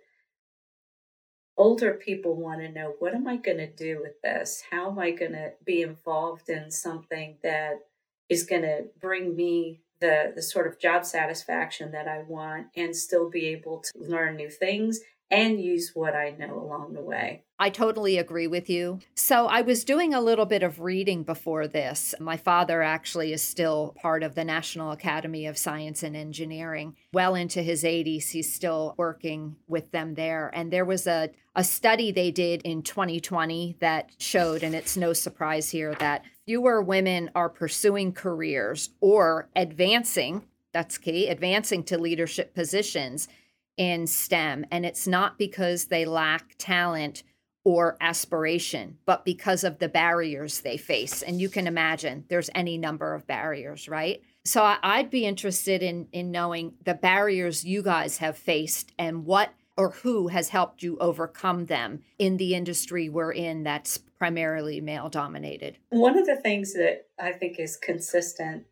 older 1.57 1.93
people 1.93 2.35
want 2.35 2.61
to 2.61 2.73
know 2.73 2.95
what 2.99 3.14
am 3.14 3.29
I 3.29 3.37
going 3.37 3.59
to 3.59 3.71
do 3.71 4.01
with 4.01 4.21
this? 4.23 4.64
How 4.71 4.90
am 4.90 4.99
I 4.99 5.11
going 5.11 5.33
to 5.33 5.53
be 5.64 5.83
involved 5.83 6.49
in 6.49 6.71
something 6.71 7.37
that 7.43 7.81
is 8.29 8.45
going 8.45 8.62
to 8.62 8.87
bring 9.01 9.37
me 9.37 9.82
the 10.03 10.33
the 10.35 10.43
sort 10.43 10.67
of 10.67 10.79
job 10.79 11.07
satisfaction 11.07 11.93
that 11.93 12.07
I 12.07 12.25
want 12.29 12.67
and 12.77 12.95
still 12.95 13.31
be 13.31 13.47
able 13.47 13.81
to 13.81 13.93
learn 13.99 14.37
new 14.37 14.51
things 14.51 15.01
and 15.33 15.59
use 15.59 15.93
what 15.95 16.15
I 16.15 16.31
know 16.38 16.61
along 16.61 16.93
the 16.93 17.01
way. 17.01 17.45
I 17.59 17.71
totally 17.71 18.19
agree 18.19 18.47
with 18.47 18.69
you. 18.69 18.99
So, 19.15 19.47
I 19.47 19.62
was 19.62 19.85
doing 19.85 20.12
a 20.12 20.21
little 20.21 20.45
bit 20.47 20.62
of 20.62 20.81
reading 20.81 21.23
before 21.23 21.67
this. 21.67 22.15
My 22.21 22.37
father 22.37 22.83
actually 22.83 23.33
is 23.33 23.41
still 23.41 23.95
part 24.03 24.23
of 24.23 24.35
the 24.35 24.45
National 24.45 24.91
Academy 24.91 25.47
of 25.47 25.57
Science 25.57 26.03
and 26.03 26.17
Engineering. 26.17 26.97
Well 27.15 27.35
into 27.35 27.62
his 27.62 27.85
80s, 27.85 28.31
he's 28.31 28.53
still 28.53 28.95
working 28.99 29.57
with 29.69 29.91
them 29.93 30.15
there. 30.15 30.51
And 30.53 30.71
there 30.73 30.85
was 30.85 31.07
a, 31.07 31.31
a 31.55 31.65
study 31.65 32.11
they 32.11 32.31
did 32.31 32.62
in 32.62 32.83
2020 32.83 33.77
that 33.81 34.11
showed, 34.19 34.62
and 34.62 34.75
it's 34.75 34.97
no 34.97 35.12
surprise 35.12 35.71
here, 35.71 35.95
that 35.95 36.25
fewer 36.46 36.83
women 36.83 37.31
are 37.35 37.48
pursuing 37.48 38.12
careers 38.12 38.90
or 39.00 39.48
advancing. 39.55 40.44
That's 40.72 40.98
key, 40.98 41.28
advancing 41.28 41.85
to 41.85 41.98
leadership 41.98 42.55
positions 42.55 43.28
in 43.76 44.07
STEM. 44.07 44.66
And 44.70 44.85
it's 44.85 45.07
not 45.07 45.38
because 45.38 45.87
they 45.87 46.05
lack 46.05 46.55
talent 46.59 47.22
or 47.64 47.96
aspiration, 48.00 48.98
but 49.07 49.24
because 49.24 49.62
of 49.62 49.78
the 49.78 49.88
barriers 49.88 50.61
they 50.61 50.76
face. 50.76 51.22
And 51.22 51.40
you 51.40 51.48
can 51.48 51.66
imagine 51.66 52.24
there's 52.28 52.50
any 52.55 52.76
number 52.76 53.14
of 53.14 53.26
barriers, 53.26 53.88
right? 53.88 54.20
So 54.44 54.76
I'd 54.83 55.11
be 55.11 55.24
interested 55.24 55.83
in 55.83 56.09
in 56.11 56.33
knowing 56.33 56.74
the 56.85 56.94
barriers 56.94 57.64
you 57.64 57.83
guys 57.83 58.18
have 58.18 58.37
faced 58.37 58.92
and 58.98 59.24
what 59.24 59.50
or 59.77 59.91
who 59.91 60.29
has 60.29 60.51
helped 60.51 60.83
you 60.83 60.99
overcome 60.99 61.67
them 61.67 62.03
in 62.19 62.37
the 62.37 62.55
industry 62.55 63.09
we're 63.09 63.33
in 63.33 63.63
that's 63.63 63.99
primarily 63.99 64.81
male 64.81 65.09
dominated. 65.09 65.79
One 65.91 66.19
of 66.19 66.27
the 66.27 66.37
things 66.37 66.75
that 66.75 67.07
I 67.19 67.33
think 67.33 67.59
is 67.59 67.77
consistent 67.77 68.65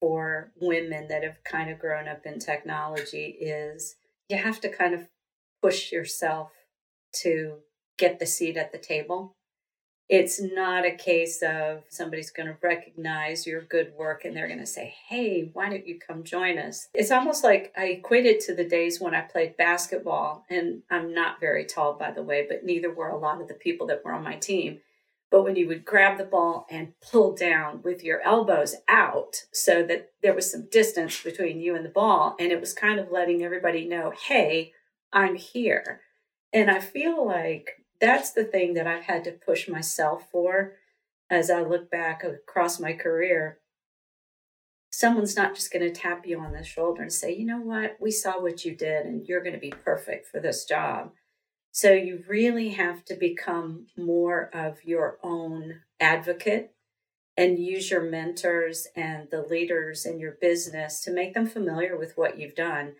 for 0.00 0.52
women 0.60 1.08
that 1.08 1.22
have 1.22 1.42
kind 1.44 1.70
of 1.70 1.78
grown 1.78 2.08
up 2.08 2.26
in 2.26 2.38
technology 2.38 3.36
is 3.40 3.96
you 4.28 4.36
have 4.36 4.60
to 4.60 4.68
kind 4.68 4.94
of 4.94 5.08
push 5.62 5.92
yourself 5.92 6.50
to 7.22 7.58
get 7.98 8.18
the 8.18 8.26
seat 8.26 8.56
at 8.56 8.72
the 8.72 8.78
table. 8.78 9.36
It's 10.08 10.40
not 10.40 10.86
a 10.86 10.92
case 10.92 11.42
of 11.42 11.82
somebody's 11.88 12.30
going 12.30 12.46
to 12.46 12.56
recognize 12.62 13.46
your 13.46 13.62
good 13.62 13.92
work 13.98 14.24
and 14.24 14.36
they're 14.36 14.46
going 14.46 14.60
to 14.60 14.66
say, 14.66 14.94
Hey, 15.08 15.50
why 15.52 15.68
don't 15.68 15.86
you 15.86 15.98
come 15.98 16.22
join 16.22 16.58
us? 16.58 16.88
It's 16.94 17.10
almost 17.10 17.42
like 17.42 17.72
I 17.76 17.86
equate 17.86 18.24
it 18.24 18.40
to 18.42 18.54
the 18.54 18.68
days 18.68 19.00
when 19.00 19.14
I 19.14 19.22
played 19.22 19.56
basketball. 19.56 20.44
And 20.48 20.82
I'm 20.90 21.12
not 21.12 21.40
very 21.40 21.64
tall, 21.64 21.94
by 21.94 22.12
the 22.12 22.22
way, 22.22 22.46
but 22.48 22.64
neither 22.64 22.92
were 22.92 23.08
a 23.08 23.18
lot 23.18 23.40
of 23.40 23.48
the 23.48 23.54
people 23.54 23.88
that 23.88 24.04
were 24.04 24.12
on 24.12 24.22
my 24.22 24.36
team. 24.36 24.80
But 25.30 25.42
when 25.42 25.56
you 25.56 25.66
would 25.66 25.84
grab 25.84 26.18
the 26.18 26.24
ball 26.24 26.66
and 26.70 26.92
pull 27.00 27.34
down 27.34 27.82
with 27.82 28.04
your 28.04 28.20
elbows 28.22 28.76
out 28.88 29.42
so 29.52 29.82
that 29.82 30.10
there 30.22 30.34
was 30.34 30.50
some 30.50 30.68
distance 30.70 31.20
between 31.20 31.60
you 31.60 31.74
and 31.74 31.84
the 31.84 31.90
ball, 31.90 32.36
and 32.38 32.52
it 32.52 32.60
was 32.60 32.72
kind 32.72 33.00
of 33.00 33.10
letting 33.10 33.42
everybody 33.42 33.86
know, 33.86 34.12
hey, 34.28 34.72
I'm 35.12 35.34
here. 35.34 36.00
And 36.52 36.70
I 36.70 36.78
feel 36.78 37.26
like 37.26 37.70
that's 38.00 38.32
the 38.32 38.44
thing 38.44 38.74
that 38.74 38.86
I've 38.86 39.04
had 39.04 39.24
to 39.24 39.32
push 39.32 39.68
myself 39.68 40.28
for 40.30 40.74
as 41.30 41.50
I 41.50 41.62
look 41.62 41.90
back 41.90 42.22
across 42.24 42.78
my 42.80 42.92
career. 42.92 43.58
Someone's 44.90 45.36
not 45.36 45.54
just 45.54 45.72
going 45.72 45.84
to 45.84 46.00
tap 46.00 46.26
you 46.26 46.40
on 46.40 46.52
the 46.52 46.64
shoulder 46.64 47.02
and 47.02 47.12
say, 47.12 47.34
you 47.34 47.44
know 47.44 47.60
what, 47.60 47.96
we 48.00 48.10
saw 48.10 48.40
what 48.40 48.64
you 48.64 48.74
did 48.74 49.04
and 49.04 49.26
you're 49.26 49.42
going 49.42 49.54
to 49.54 49.60
be 49.60 49.70
perfect 49.70 50.26
for 50.26 50.40
this 50.40 50.64
job. 50.64 51.12
So 51.72 51.92
you 51.92 52.24
really 52.26 52.70
have 52.70 53.04
to 53.04 53.14
become 53.14 53.88
more 53.98 54.48
of 54.54 54.84
your 54.84 55.18
own 55.22 55.80
advocate 56.00 56.72
and 57.36 57.58
use 57.58 57.90
your 57.90 58.02
mentors 58.02 58.86
and 58.96 59.28
the 59.30 59.42
leaders 59.42 60.06
in 60.06 60.18
your 60.18 60.38
business 60.40 61.02
to 61.02 61.10
make 61.10 61.34
them 61.34 61.46
familiar 61.46 61.98
with 61.98 62.16
what 62.16 62.38
you've 62.38 62.54
done. 62.54 62.94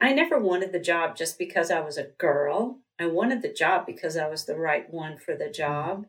I 0.00 0.12
never 0.12 0.38
wanted 0.38 0.72
the 0.72 0.80
job 0.80 1.16
just 1.16 1.38
because 1.38 1.70
I 1.70 1.80
was 1.80 1.96
a 1.96 2.10
girl. 2.18 2.80
I 2.98 3.06
wanted 3.06 3.42
the 3.42 3.52
job 3.52 3.86
because 3.86 4.16
I 4.16 4.28
was 4.28 4.44
the 4.44 4.56
right 4.56 4.92
one 4.92 5.18
for 5.18 5.34
the 5.34 5.44
mm-hmm. 5.44 5.52
job. 5.52 6.06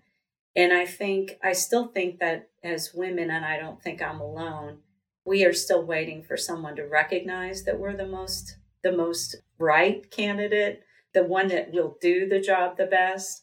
And 0.55 0.73
I 0.73 0.85
think, 0.85 1.37
I 1.43 1.53
still 1.53 1.87
think 1.87 2.19
that 2.19 2.49
as 2.63 2.93
women, 2.93 3.29
and 3.29 3.45
I 3.45 3.59
don't 3.59 3.81
think 3.81 4.01
I'm 4.01 4.19
alone, 4.19 4.79
we 5.23 5.45
are 5.45 5.53
still 5.53 5.83
waiting 5.83 6.23
for 6.23 6.37
someone 6.37 6.75
to 6.77 6.83
recognize 6.83 7.63
that 7.63 7.79
we're 7.79 7.95
the 7.95 8.07
most, 8.07 8.57
the 8.81 8.91
most 8.91 9.35
right 9.59 10.09
candidate 10.09 10.83
the 11.17 11.23
one 11.23 11.47
that 11.47 11.71
will 11.71 11.97
do 11.99 12.27
the 12.27 12.39
job 12.39 12.77
the 12.77 12.85
best, 12.85 13.41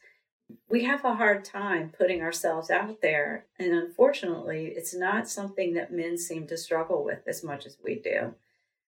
we 0.68 0.84
have 0.84 1.04
a 1.04 1.14
hard 1.14 1.44
time 1.44 1.92
putting 1.96 2.22
ourselves 2.22 2.70
out 2.70 3.00
there. 3.02 3.46
And 3.58 3.72
unfortunately, 3.72 4.72
it's 4.76 4.94
not 4.94 5.28
something 5.28 5.74
that 5.74 5.92
men 5.92 6.16
seem 6.16 6.46
to 6.46 6.56
struggle 6.56 7.04
with 7.04 7.26
as 7.26 7.42
much 7.42 7.66
as 7.66 7.76
we 7.82 7.96
do. 7.96 8.34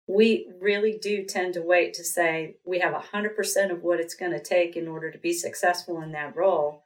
We 0.06 0.48
really 0.60 0.98
do 1.00 1.24
tend 1.24 1.54
to 1.54 1.62
wait 1.62 1.94
to 1.94 2.04
say 2.04 2.56
we 2.64 2.80
have 2.80 2.92
100% 2.92 3.70
of 3.70 3.82
what 3.82 4.00
it's 4.00 4.14
going 4.14 4.32
to 4.32 4.42
take 4.42 4.76
in 4.76 4.88
order 4.88 5.10
to 5.10 5.18
be 5.18 5.32
successful 5.32 6.00
in 6.02 6.12
that 6.12 6.36
role. 6.36 6.84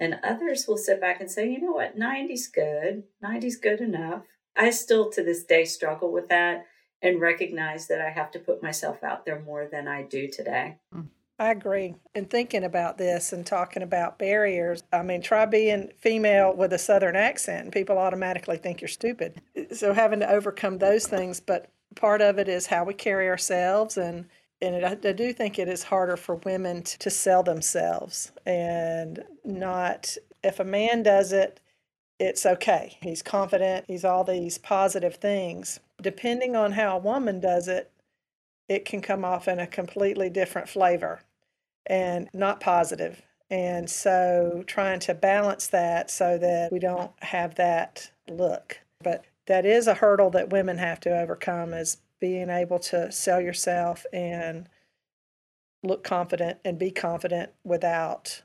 And 0.00 0.20
others 0.22 0.66
will 0.66 0.76
sit 0.76 1.00
back 1.00 1.20
and 1.20 1.30
say, 1.30 1.50
you 1.50 1.60
know 1.60 1.72
what, 1.72 1.98
90's 1.98 2.48
good, 2.48 3.04
90's 3.24 3.56
good 3.56 3.80
enough. 3.80 4.22
I 4.56 4.70
still 4.70 5.10
to 5.10 5.22
this 5.22 5.44
day 5.44 5.64
struggle 5.64 6.12
with 6.12 6.28
that 6.28 6.66
and 7.00 7.20
recognize 7.20 7.86
that 7.88 8.00
I 8.00 8.10
have 8.10 8.30
to 8.32 8.38
put 8.38 8.62
myself 8.62 9.02
out 9.02 9.24
there 9.24 9.40
more 9.40 9.68
than 9.70 9.86
I 9.86 10.02
do 10.02 10.28
today. 10.28 10.76
Mm. 10.94 11.08
I 11.40 11.52
agree. 11.52 11.94
And 12.16 12.28
thinking 12.28 12.64
about 12.64 12.98
this 12.98 13.32
and 13.32 13.46
talking 13.46 13.84
about 13.84 14.18
barriers, 14.18 14.82
I 14.92 15.02
mean, 15.02 15.22
try 15.22 15.46
being 15.46 15.92
female 15.96 16.52
with 16.54 16.72
a 16.72 16.78
Southern 16.78 17.14
accent 17.14 17.64
and 17.64 17.72
people 17.72 17.96
automatically 17.96 18.56
think 18.56 18.80
you're 18.80 18.88
stupid. 18.88 19.40
So 19.72 19.92
having 19.94 20.18
to 20.20 20.28
overcome 20.28 20.78
those 20.78 21.06
things, 21.06 21.38
but 21.38 21.70
part 21.98 22.22
of 22.22 22.38
it 22.38 22.48
is 22.48 22.66
how 22.66 22.84
we 22.84 22.94
carry 22.94 23.28
ourselves 23.28 23.96
and 23.96 24.26
and 24.60 24.74
it, 24.74 25.06
I 25.06 25.12
do 25.12 25.32
think 25.32 25.58
it 25.58 25.68
is 25.68 25.84
harder 25.84 26.16
for 26.16 26.34
women 26.36 26.82
to, 26.82 26.98
to 26.98 27.10
sell 27.10 27.42
themselves 27.42 28.32
and 28.46 29.22
not 29.44 30.16
if 30.42 30.58
a 30.60 30.64
man 30.64 31.02
does 31.02 31.32
it 31.32 31.60
it's 32.20 32.44
okay. 32.44 32.98
He's 33.02 33.22
confident 33.22 33.84
he's 33.86 34.04
all 34.04 34.24
these 34.24 34.58
positive 34.58 35.16
things. 35.16 35.78
Depending 36.00 36.56
on 36.56 36.72
how 36.72 36.96
a 36.96 37.00
woman 37.00 37.40
does 37.40 37.68
it 37.68 37.92
it 38.68 38.84
can 38.84 39.00
come 39.00 39.24
off 39.24 39.48
in 39.48 39.58
a 39.58 39.66
completely 39.66 40.30
different 40.30 40.68
flavor 40.68 41.20
and 41.86 42.28
not 42.32 42.60
positive. 42.60 43.22
And 43.50 43.88
so 43.88 44.62
trying 44.66 45.00
to 45.00 45.14
balance 45.14 45.68
that 45.68 46.10
so 46.10 46.36
that 46.38 46.70
we 46.70 46.78
don't 46.78 47.12
have 47.22 47.54
that 47.54 48.10
look. 48.28 48.80
But 49.02 49.24
that 49.48 49.66
is 49.66 49.86
a 49.86 49.94
hurdle 49.94 50.30
that 50.30 50.50
women 50.50 50.78
have 50.78 51.00
to 51.00 51.10
overcome 51.10 51.74
is 51.74 51.98
being 52.20 52.50
able 52.50 52.78
to 52.78 53.10
sell 53.10 53.40
yourself 53.40 54.06
and 54.12 54.68
look 55.82 56.04
confident 56.04 56.58
and 56.64 56.78
be 56.78 56.90
confident 56.90 57.50
without 57.64 58.42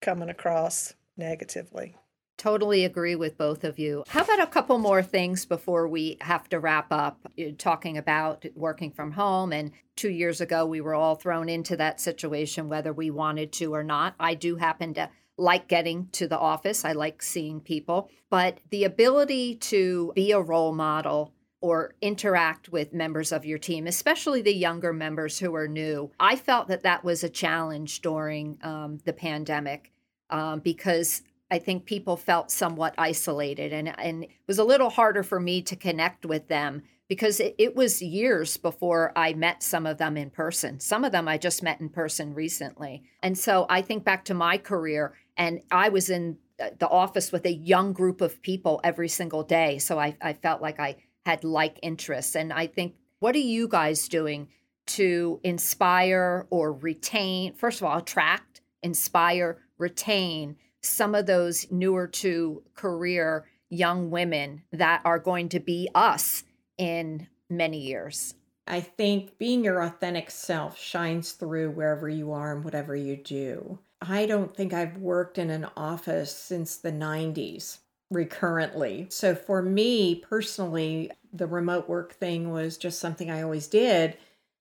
coming 0.00 0.28
across 0.28 0.94
negatively. 1.16 1.96
Totally 2.38 2.84
agree 2.84 3.16
with 3.16 3.38
both 3.38 3.64
of 3.64 3.78
you. 3.78 4.04
How 4.08 4.22
about 4.22 4.42
a 4.42 4.46
couple 4.46 4.76
more 4.78 5.02
things 5.02 5.46
before 5.46 5.88
we 5.88 6.18
have 6.20 6.48
to 6.50 6.60
wrap 6.60 6.88
up? 6.92 7.18
Talking 7.56 7.96
about 7.96 8.44
working 8.54 8.90
from 8.90 9.12
home, 9.12 9.54
and 9.54 9.72
two 9.96 10.10
years 10.10 10.42
ago, 10.42 10.66
we 10.66 10.82
were 10.82 10.94
all 10.94 11.14
thrown 11.14 11.48
into 11.48 11.78
that 11.78 11.98
situation, 11.98 12.68
whether 12.68 12.92
we 12.92 13.10
wanted 13.10 13.52
to 13.54 13.74
or 13.74 13.82
not. 13.82 14.14
I 14.20 14.34
do 14.34 14.56
happen 14.56 14.92
to 14.94 15.08
like 15.38 15.68
getting 15.68 16.08
to 16.12 16.26
the 16.26 16.38
office, 16.38 16.84
I 16.84 16.92
like 16.92 17.22
seeing 17.22 17.60
people, 17.60 18.10
but 18.30 18.58
the 18.70 18.84
ability 18.84 19.56
to 19.56 20.12
be 20.14 20.32
a 20.32 20.40
role 20.40 20.72
model 20.72 21.32
or 21.60 21.94
interact 22.00 22.68
with 22.68 22.92
members 22.92 23.32
of 23.32 23.44
your 23.44 23.58
team, 23.58 23.86
especially 23.86 24.42
the 24.42 24.54
younger 24.54 24.92
members 24.92 25.38
who 25.38 25.54
are 25.54 25.68
new. 25.68 26.10
I 26.20 26.36
felt 26.36 26.68
that 26.68 26.82
that 26.82 27.04
was 27.04 27.24
a 27.24 27.28
challenge 27.28 28.02
during 28.02 28.58
um, 28.62 28.98
the 29.04 29.12
pandemic 29.12 29.92
um, 30.30 30.60
because 30.60 31.22
I 31.50 31.58
think 31.58 31.86
people 31.86 32.16
felt 32.16 32.50
somewhat 32.50 32.94
isolated, 32.98 33.72
and, 33.72 33.98
and 33.98 34.24
it 34.24 34.30
was 34.46 34.58
a 34.58 34.64
little 34.64 34.90
harder 34.90 35.22
for 35.22 35.38
me 35.38 35.62
to 35.62 35.76
connect 35.76 36.26
with 36.26 36.48
them 36.48 36.82
because 37.08 37.38
it, 37.38 37.54
it 37.56 37.76
was 37.76 38.02
years 38.02 38.56
before 38.56 39.12
I 39.14 39.32
met 39.32 39.62
some 39.62 39.86
of 39.86 39.98
them 39.98 40.16
in 40.16 40.30
person. 40.30 40.80
Some 40.80 41.04
of 41.04 41.12
them 41.12 41.28
I 41.28 41.38
just 41.38 41.62
met 41.62 41.80
in 41.80 41.88
person 41.88 42.34
recently. 42.34 43.04
And 43.22 43.38
so 43.38 43.66
I 43.68 43.80
think 43.80 44.04
back 44.04 44.24
to 44.26 44.34
my 44.34 44.58
career, 44.58 45.14
and 45.36 45.60
I 45.70 45.88
was 45.88 46.10
in 46.10 46.38
the 46.78 46.88
office 46.88 47.32
with 47.32 47.44
a 47.44 47.52
young 47.52 47.92
group 47.92 48.20
of 48.20 48.40
people 48.42 48.80
every 48.82 49.08
single 49.08 49.42
day. 49.42 49.78
So 49.78 49.98
I, 49.98 50.16
I 50.20 50.32
felt 50.32 50.62
like 50.62 50.80
I 50.80 50.96
had 51.26 51.44
like 51.44 51.78
interests. 51.82 52.34
And 52.34 52.52
I 52.52 52.66
think, 52.66 52.94
what 53.18 53.34
are 53.34 53.38
you 53.38 53.68
guys 53.68 54.08
doing 54.08 54.48
to 54.86 55.40
inspire 55.42 56.46
or 56.50 56.72
retain, 56.72 57.54
first 57.54 57.80
of 57.80 57.86
all, 57.86 57.98
attract, 57.98 58.60
inspire, 58.82 59.58
retain 59.78 60.56
some 60.82 61.14
of 61.14 61.26
those 61.26 61.70
newer 61.70 62.06
to 62.06 62.62
career 62.74 63.46
young 63.68 64.10
women 64.10 64.62
that 64.72 65.02
are 65.04 65.18
going 65.18 65.48
to 65.50 65.60
be 65.60 65.88
us 65.94 66.44
in 66.78 67.26
many 67.50 67.80
years? 67.80 68.34
I 68.68 68.80
think 68.80 69.38
being 69.38 69.64
your 69.64 69.82
authentic 69.82 70.30
self 70.30 70.78
shines 70.78 71.32
through 71.32 71.70
wherever 71.70 72.08
you 72.08 72.32
are 72.32 72.54
and 72.54 72.64
whatever 72.64 72.96
you 72.96 73.16
do. 73.16 73.78
I 74.00 74.26
don't 74.26 74.54
think 74.54 74.72
I've 74.72 74.98
worked 74.98 75.38
in 75.38 75.50
an 75.50 75.66
office 75.76 76.34
since 76.34 76.76
the 76.76 76.92
90s 76.92 77.78
recurrently. 78.10 79.06
So 79.10 79.34
for 79.34 79.62
me 79.62 80.16
personally, 80.16 81.10
the 81.32 81.46
remote 81.46 81.88
work 81.88 82.14
thing 82.14 82.50
was 82.50 82.76
just 82.76 82.98
something 82.98 83.30
I 83.30 83.42
always 83.42 83.66
did. 83.66 84.16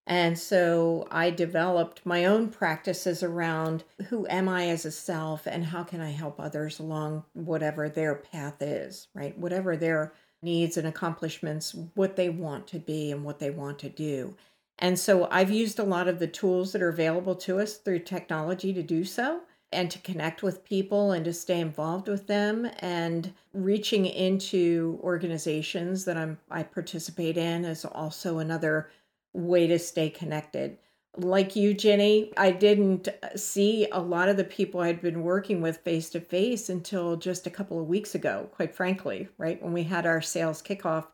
And 0.08 0.38
so 0.38 1.08
I 1.10 1.32
developed 1.32 2.06
my 2.06 2.26
own 2.26 2.50
practices 2.50 3.24
around 3.24 3.84
who 4.10 4.28
am 4.28 4.48
I 4.48 4.69
as 4.69 4.86
a 4.86 4.91
self 4.91 5.48
and 5.48 5.65
how 5.65 5.84
can 5.84 6.00
I 6.00 6.12
help 6.12 6.39
others 6.39 6.80
along 6.80 7.24
whatever 7.34 7.89
their 7.89 8.15
path 8.15 8.62
is, 8.62 9.08
right? 9.15 9.38
Whatever 9.38 9.76
their 9.76 10.13
needs 10.43 10.78
and 10.78 10.88
accomplishments, 10.88 11.76
what 11.95 12.15
they 12.15 12.30
want 12.30 12.67
to 12.67 12.80
be 12.80 13.12
and 13.12 13.24
what 13.24 13.39
they 13.39 13.50
want 13.50 13.80
to 13.80 13.89
do. 13.89 14.36
And 14.79 14.99
so 14.99 15.27
I've 15.31 15.51
used 15.51 15.79
a 15.79 15.83
lot 15.83 16.07
of 16.07 16.19
the 16.19 16.27
tools 16.27 16.71
that 16.73 16.81
are 16.81 16.89
available 16.89 17.35
to 17.35 17.59
us 17.59 17.75
through 17.75 17.99
technology 17.99 18.73
to 18.73 18.83
do 18.83 19.03
so 19.03 19.41
and 19.71 19.89
to 19.91 19.99
connect 19.99 20.43
with 20.43 20.63
people 20.63 21.11
and 21.11 21.25
to 21.25 21.33
stay 21.33 21.59
involved 21.59 22.07
with 22.07 22.27
them 22.27 22.69
and 22.79 23.33
reaching 23.53 24.05
into 24.05 24.99
organizations 25.01 26.05
that 26.05 26.17
I'm 26.17 26.38
I 26.49 26.63
participate 26.63 27.38
in 27.38 27.65
is 27.65 27.85
also 27.85 28.39
another 28.39 28.89
way 29.33 29.67
to 29.67 29.79
stay 29.79 30.09
connected. 30.09 30.77
Like 31.17 31.55
you, 31.55 31.73
Ginny, 31.73 32.33
I 32.35 32.51
didn't 32.51 33.07
uh, 33.07 33.38
see 33.38 33.88
a 33.91 33.99
lot 33.99 34.27
of 34.27 34.35
the 34.35 34.43
people 34.43 34.81
I'd 34.81 35.01
been 35.01 35.23
working 35.23 35.61
with 35.61 35.77
face 35.77 36.09
to 36.09 36.19
face 36.19 36.69
until 36.69 37.15
just 37.15 37.47
a 37.47 37.51
couple 37.51 37.79
of 37.79 37.88
weeks 37.88 38.15
ago, 38.15 38.49
quite 38.53 38.75
frankly, 38.75 39.29
right? 39.38 39.61
When 39.61 39.71
we 39.71 39.83
had 39.83 40.05
our 40.05 40.21
sales 40.21 40.61
kickoff. 40.61 41.07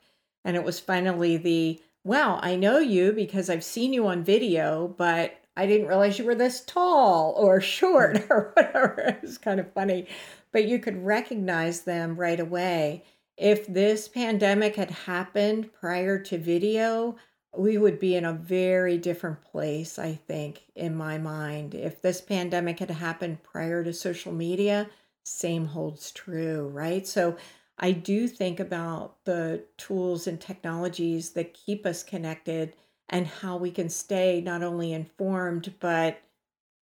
And 0.43 0.55
it 0.55 0.63
was 0.63 0.79
finally 0.79 1.37
the, 1.37 1.79
well, 2.03 2.39
I 2.41 2.55
know 2.55 2.79
you 2.79 3.11
because 3.11 3.49
I've 3.49 3.63
seen 3.63 3.93
you 3.93 4.07
on 4.07 4.23
video, 4.23 4.87
but 4.97 5.39
I 5.55 5.65
didn't 5.65 5.87
realize 5.87 6.17
you 6.17 6.25
were 6.25 6.35
this 6.35 6.61
tall 6.61 7.33
or 7.37 7.61
short 7.61 8.15
mm. 8.15 8.27
or 8.29 8.51
whatever. 8.55 8.95
It 9.07 9.21
was 9.21 9.37
kind 9.37 9.59
of 9.59 9.73
funny, 9.73 10.07
but 10.51 10.65
you 10.65 10.79
could 10.79 11.05
recognize 11.05 11.81
them 11.81 12.15
right 12.15 12.39
away. 12.39 13.03
If 13.37 13.67
this 13.67 14.07
pandemic 14.07 14.75
had 14.75 14.91
happened 14.91 15.73
prior 15.73 16.19
to 16.19 16.37
video, 16.37 17.15
we 17.55 17.77
would 17.77 17.99
be 17.99 18.15
in 18.15 18.23
a 18.23 18.33
very 18.33 18.97
different 18.97 19.43
place, 19.43 19.99
I 19.99 20.13
think, 20.13 20.63
in 20.75 20.95
my 20.95 21.17
mind. 21.17 21.75
If 21.75 22.01
this 22.01 22.21
pandemic 22.21 22.79
had 22.79 22.91
happened 22.91 23.43
prior 23.43 23.83
to 23.83 23.93
social 23.93 24.31
media, 24.31 24.89
same 25.23 25.65
holds 25.65 26.11
true, 26.11 26.69
right? 26.69 27.05
So 27.05 27.35
I 27.77 27.91
do 27.91 28.27
think 28.27 28.59
about 28.59 29.23
the 29.25 29.63
tools 29.77 30.27
and 30.27 30.39
technologies 30.39 31.31
that 31.31 31.53
keep 31.53 31.85
us 31.85 32.03
connected 32.03 32.75
and 33.09 33.27
how 33.27 33.57
we 33.57 33.71
can 33.71 33.89
stay 33.89 34.41
not 34.41 34.63
only 34.63 34.93
informed, 34.93 35.73
but 35.79 36.21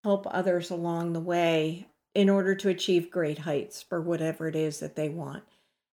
help 0.04 0.28
others 0.30 0.70
along 0.70 1.14
the 1.14 1.20
way 1.20 1.88
in 2.14 2.30
order 2.30 2.56
to 2.56 2.70
achieve 2.70 3.12
great 3.12 3.40
heights 3.40 3.82
for 3.82 4.02
whatever 4.02 4.48
it 4.48 4.56
is 4.56 4.80
that 4.80 4.96
they 4.96 5.10
want. 5.10 5.44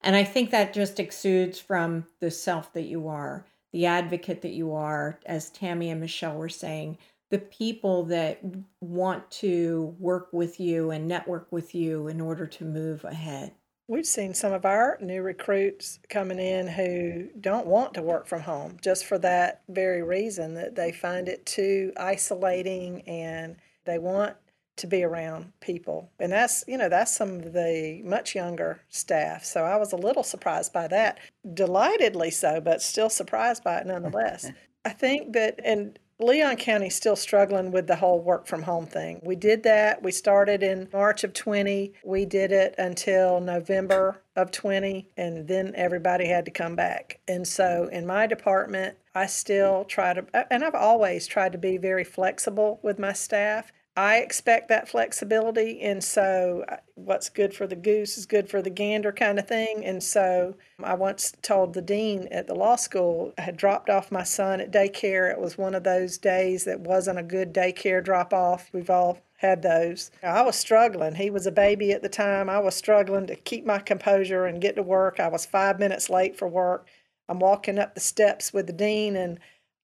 And 0.01 0.15
I 0.15 0.23
think 0.23 0.51
that 0.51 0.73
just 0.73 0.99
exudes 0.99 1.59
from 1.59 2.05
the 2.19 2.31
self 2.31 2.73
that 2.73 2.83
you 2.83 3.07
are, 3.07 3.45
the 3.71 3.85
advocate 3.85 4.41
that 4.41 4.51
you 4.51 4.73
are, 4.73 5.19
as 5.25 5.49
Tammie 5.49 5.89
and 5.89 6.01
Michelle 6.01 6.37
were 6.37 6.49
saying, 6.49 6.97
the 7.29 7.39
people 7.39 8.03
that 8.03 8.39
want 8.81 9.31
to 9.31 9.95
work 9.97 10.31
with 10.31 10.59
you 10.59 10.91
and 10.91 11.07
network 11.07 11.51
with 11.51 11.73
you 11.73 12.07
in 12.07 12.21
order 12.21 12.45
to 12.45 12.65
move 12.65 13.03
ahead. 13.05 13.53
We've 13.87 14.05
seen 14.05 14.33
some 14.33 14.53
of 14.53 14.65
our 14.65 14.97
new 15.01 15.21
recruits 15.21 15.99
coming 16.09 16.39
in 16.39 16.67
who 16.67 17.27
don't 17.39 17.67
want 17.67 17.93
to 17.95 18.01
work 18.01 18.27
from 18.27 18.41
home 18.41 18.77
just 18.81 19.05
for 19.05 19.17
that 19.19 19.61
very 19.67 20.01
reason 20.01 20.53
that 20.53 20.75
they 20.75 20.93
find 20.93 21.27
it 21.27 21.45
too 21.45 21.91
isolating 21.97 23.01
and 23.01 23.57
they 23.85 23.99
want 23.99 24.35
to 24.77 24.87
be 24.87 25.03
around 25.03 25.51
people. 25.59 26.09
And 26.17 26.31
that's, 26.31 26.63
you 26.67 26.77
know, 26.77 26.89
that's 26.89 27.15
some 27.15 27.41
of 27.41 27.53
the 27.53 28.01
much 28.05 28.33
younger 28.33 28.79
staff. 28.89 29.43
So 29.43 29.63
I 29.63 29.75
was 29.75 29.91
a 29.91 29.97
little 29.97 30.23
surprised 30.23 30.71
by 30.71 30.87
that. 30.87 31.19
Delightedly 31.53 32.31
so, 32.31 32.61
but 32.61 32.81
still 32.81 33.09
surprised 33.09 33.63
by 33.63 33.79
it 33.79 33.85
nonetheless. 33.85 34.49
I 34.85 34.89
think 34.89 35.33
that, 35.33 35.59
and 35.63 35.99
Leon 36.23 36.55
County's 36.57 36.95
still 36.95 37.15
struggling 37.15 37.71
with 37.71 37.87
the 37.87 37.97
whole 37.97 38.19
work 38.19 38.47
from 38.47 38.63
home 38.63 38.85
thing. 38.85 39.19
We 39.23 39.35
did 39.35 39.63
that. 39.63 40.01
We 40.01 40.11
started 40.11 40.63
in 40.63 40.87
March 40.93 41.23
of 41.23 41.33
20. 41.33 41.93
We 42.03 42.25
did 42.25 42.51
it 42.51 42.75
until 42.77 43.39
November 43.39 44.21
of 44.35 44.51
20, 44.51 45.09
and 45.17 45.47
then 45.47 45.73
everybody 45.75 46.27
had 46.27 46.45
to 46.45 46.51
come 46.51 46.75
back. 46.75 47.19
And 47.27 47.47
so 47.47 47.89
in 47.91 48.05
my 48.05 48.25
department, 48.27 48.97
I 49.13 49.27
still 49.27 49.85
try 49.85 50.13
to, 50.13 50.25
and 50.51 50.63
I've 50.63 50.73
always 50.73 51.27
tried 51.27 51.51
to 51.51 51.57
be 51.57 51.77
very 51.77 52.03
flexible 52.03 52.79
with 52.81 52.97
my 52.97 53.13
staff. 53.13 53.71
I 53.95 54.17
expect 54.17 54.69
that 54.69 54.89
flexibility. 54.89 55.81
And 55.81 56.03
so, 56.03 56.65
uh, 56.67 56.77
what's 56.95 57.29
good 57.29 57.53
for 57.53 57.67
the 57.67 57.75
goose 57.75 58.17
is 58.17 58.25
good 58.25 58.49
for 58.49 58.61
the 58.61 58.71
gander, 58.71 59.11
kind 59.11 59.37
of 59.37 59.47
thing. 59.47 59.85
And 59.85 60.01
so, 60.01 60.55
I 60.83 60.95
once 60.95 61.33
told 61.43 61.73
the 61.73 61.81
dean 61.81 62.27
at 62.31 62.47
the 62.47 62.55
law 62.55 62.75
school, 62.75 63.33
I 63.37 63.41
had 63.41 63.57
dropped 63.57 63.91
off 63.91 64.11
my 64.11 64.23
son 64.23 64.61
at 64.61 64.71
daycare. 64.71 65.31
It 65.31 65.39
was 65.39 65.59
one 65.59 65.75
of 65.75 65.83
those 65.83 66.17
days 66.17 66.63
that 66.65 66.79
wasn't 66.79 67.19
a 67.19 67.23
good 67.23 67.53
daycare 67.53 68.03
drop 68.03 68.33
off. 68.33 68.69
We've 68.73 68.89
all 68.89 69.19
had 69.35 69.61
those. 69.61 70.09
I 70.23 70.41
was 70.41 70.55
struggling. 70.55 71.13
He 71.15 71.29
was 71.29 71.45
a 71.45 71.51
baby 71.51 71.91
at 71.91 72.01
the 72.01 72.09
time. 72.09 72.49
I 72.49 72.59
was 72.59 72.75
struggling 72.75 73.27
to 73.27 73.35
keep 73.35 73.65
my 73.65 73.79
composure 73.79 74.45
and 74.45 74.61
get 74.61 74.75
to 74.77 74.83
work. 74.83 75.19
I 75.19 75.27
was 75.27 75.45
five 75.45 75.79
minutes 75.79 76.09
late 76.09 76.35
for 76.35 76.47
work. 76.47 76.87
I'm 77.29 77.39
walking 77.39 77.77
up 77.77 77.93
the 77.93 78.01
steps 78.01 78.53
with 78.53 78.67
the 78.67 78.73
dean 78.73 79.15
and 79.15 79.39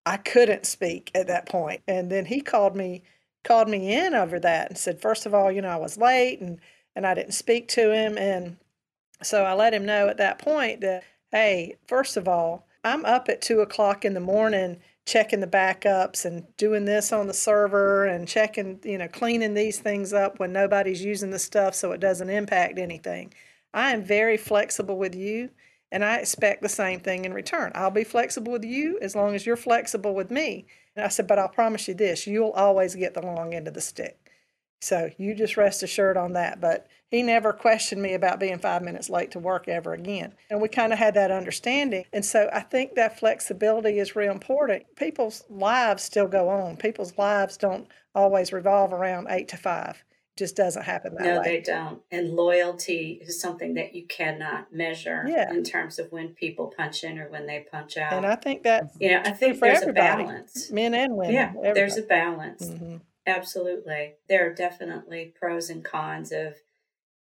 I 0.06 0.16
couldn't 0.16 0.66
speak 0.66 1.10
at 1.14 1.28
that 1.28 1.46
point. 1.46 1.82
And 1.86 2.10
then 2.10 2.24
he 2.24 2.40
called 2.40 2.74
me 2.74 3.02
called 3.44 3.68
me 3.68 3.94
in 3.94 4.14
over 4.14 4.38
that 4.40 4.68
and 4.68 4.78
said, 4.78 5.00
first 5.00 5.26
of 5.26 5.34
all, 5.34 5.50
you 5.50 5.62
know, 5.62 5.68
I 5.68 5.76
was 5.76 5.96
late 5.96 6.40
and 6.40 6.60
and 6.96 7.06
I 7.06 7.14
didn't 7.14 7.32
speak 7.32 7.68
to 7.68 7.92
him. 7.92 8.18
And 8.18 8.56
so 9.22 9.44
I 9.44 9.54
let 9.54 9.74
him 9.74 9.86
know 9.86 10.08
at 10.08 10.16
that 10.16 10.38
point 10.38 10.80
that, 10.80 11.04
hey, 11.30 11.76
first 11.86 12.16
of 12.16 12.26
all, 12.26 12.66
I'm 12.82 13.04
up 13.04 13.28
at 13.28 13.42
two 13.42 13.60
o'clock 13.60 14.04
in 14.04 14.14
the 14.14 14.20
morning 14.20 14.80
checking 15.06 15.40
the 15.40 15.46
backups 15.46 16.24
and 16.24 16.44
doing 16.56 16.84
this 16.84 17.12
on 17.12 17.26
the 17.26 17.34
server 17.34 18.06
and 18.06 18.28
checking, 18.28 18.78
you 18.84 18.98
know, 18.98 19.08
cleaning 19.08 19.54
these 19.54 19.78
things 19.78 20.12
up 20.12 20.38
when 20.38 20.52
nobody's 20.52 21.02
using 21.02 21.30
the 21.30 21.38
stuff 21.38 21.74
so 21.74 21.92
it 21.92 22.00
doesn't 22.00 22.30
impact 22.30 22.78
anything. 22.78 23.32
I 23.74 23.92
am 23.92 24.04
very 24.04 24.36
flexible 24.36 24.98
with 24.98 25.14
you 25.14 25.50
and 25.92 26.04
I 26.04 26.16
expect 26.16 26.62
the 26.62 26.68
same 26.68 27.00
thing 27.00 27.24
in 27.24 27.34
return. 27.34 27.72
I'll 27.74 27.90
be 27.90 28.04
flexible 28.04 28.52
with 28.52 28.64
you 28.64 28.98
as 29.00 29.16
long 29.16 29.34
as 29.34 29.44
you're 29.44 29.56
flexible 29.56 30.14
with 30.14 30.30
me. 30.30 30.66
And 30.96 31.04
I 31.04 31.08
said, 31.08 31.26
but 31.26 31.38
I'll 31.38 31.48
promise 31.48 31.88
you 31.88 31.94
this 31.94 32.26
you'll 32.26 32.50
always 32.50 32.94
get 32.94 33.14
the 33.14 33.24
long 33.24 33.54
end 33.54 33.68
of 33.68 33.74
the 33.74 33.80
stick. 33.80 34.18
So 34.82 35.10
you 35.18 35.34
just 35.34 35.56
rest 35.56 35.82
assured 35.82 36.16
on 36.16 36.32
that. 36.32 36.60
But 36.60 36.86
he 37.10 37.22
never 37.22 37.52
questioned 37.52 38.00
me 38.00 38.14
about 38.14 38.40
being 38.40 38.58
five 38.58 38.82
minutes 38.82 39.10
late 39.10 39.32
to 39.32 39.38
work 39.38 39.68
ever 39.68 39.92
again. 39.92 40.34
And 40.48 40.60
we 40.60 40.68
kind 40.68 40.92
of 40.92 40.98
had 40.98 41.14
that 41.14 41.30
understanding. 41.30 42.04
And 42.12 42.24
so 42.24 42.48
I 42.52 42.60
think 42.60 42.94
that 42.94 43.18
flexibility 43.18 43.98
is 43.98 44.16
real 44.16 44.32
important. 44.32 44.84
People's 44.96 45.44
lives 45.50 46.02
still 46.04 46.28
go 46.28 46.48
on, 46.48 46.76
people's 46.76 47.18
lives 47.18 47.56
don't 47.56 47.88
always 48.14 48.52
revolve 48.52 48.92
around 48.92 49.26
eight 49.28 49.48
to 49.48 49.56
five. 49.56 50.02
Just 50.40 50.56
doesn't 50.56 50.84
happen 50.84 51.14
that 51.16 51.22
no, 51.22 51.38
way. 51.40 51.44
they 51.44 51.60
don't. 51.60 52.00
And 52.10 52.30
loyalty 52.30 53.18
is 53.20 53.38
something 53.38 53.74
that 53.74 53.94
you 53.94 54.06
cannot 54.06 54.72
measure 54.72 55.22
Yeah. 55.28 55.50
in 55.52 55.62
terms 55.62 55.98
of 55.98 56.10
when 56.12 56.30
people 56.30 56.72
punch 56.74 57.04
in 57.04 57.18
or 57.18 57.28
when 57.28 57.46
they 57.46 57.66
punch 57.70 57.98
out. 57.98 58.14
And 58.14 58.24
I 58.24 58.36
think 58.36 58.62
that 58.62 58.90
you 58.98 59.10
know, 59.10 59.20
I 59.22 59.32
think 59.32 59.56
for 59.58 59.66
there's 59.66 59.82
everybody, 59.82 60.22
a 60.22 60.26
balance. 60.26 60.70
men 60.72 60.94
and 60.94 61.14
women. 61.14 61.34
Yeah, 61.34 61.52
there's 61.74 61.98
a 61.98 62.00
everybody. 62.04 62.06
balance. 62.08 62.70
Mhm. 62.70 63.00
Absolutely. 63.26 64.14
There 64.30 64.46
are 64.50 64.54
definitely 64.54 65.34
pros 65.38 65.68
and 65.68 65.84
cons 65.84 66.32
of, 66.32 66.54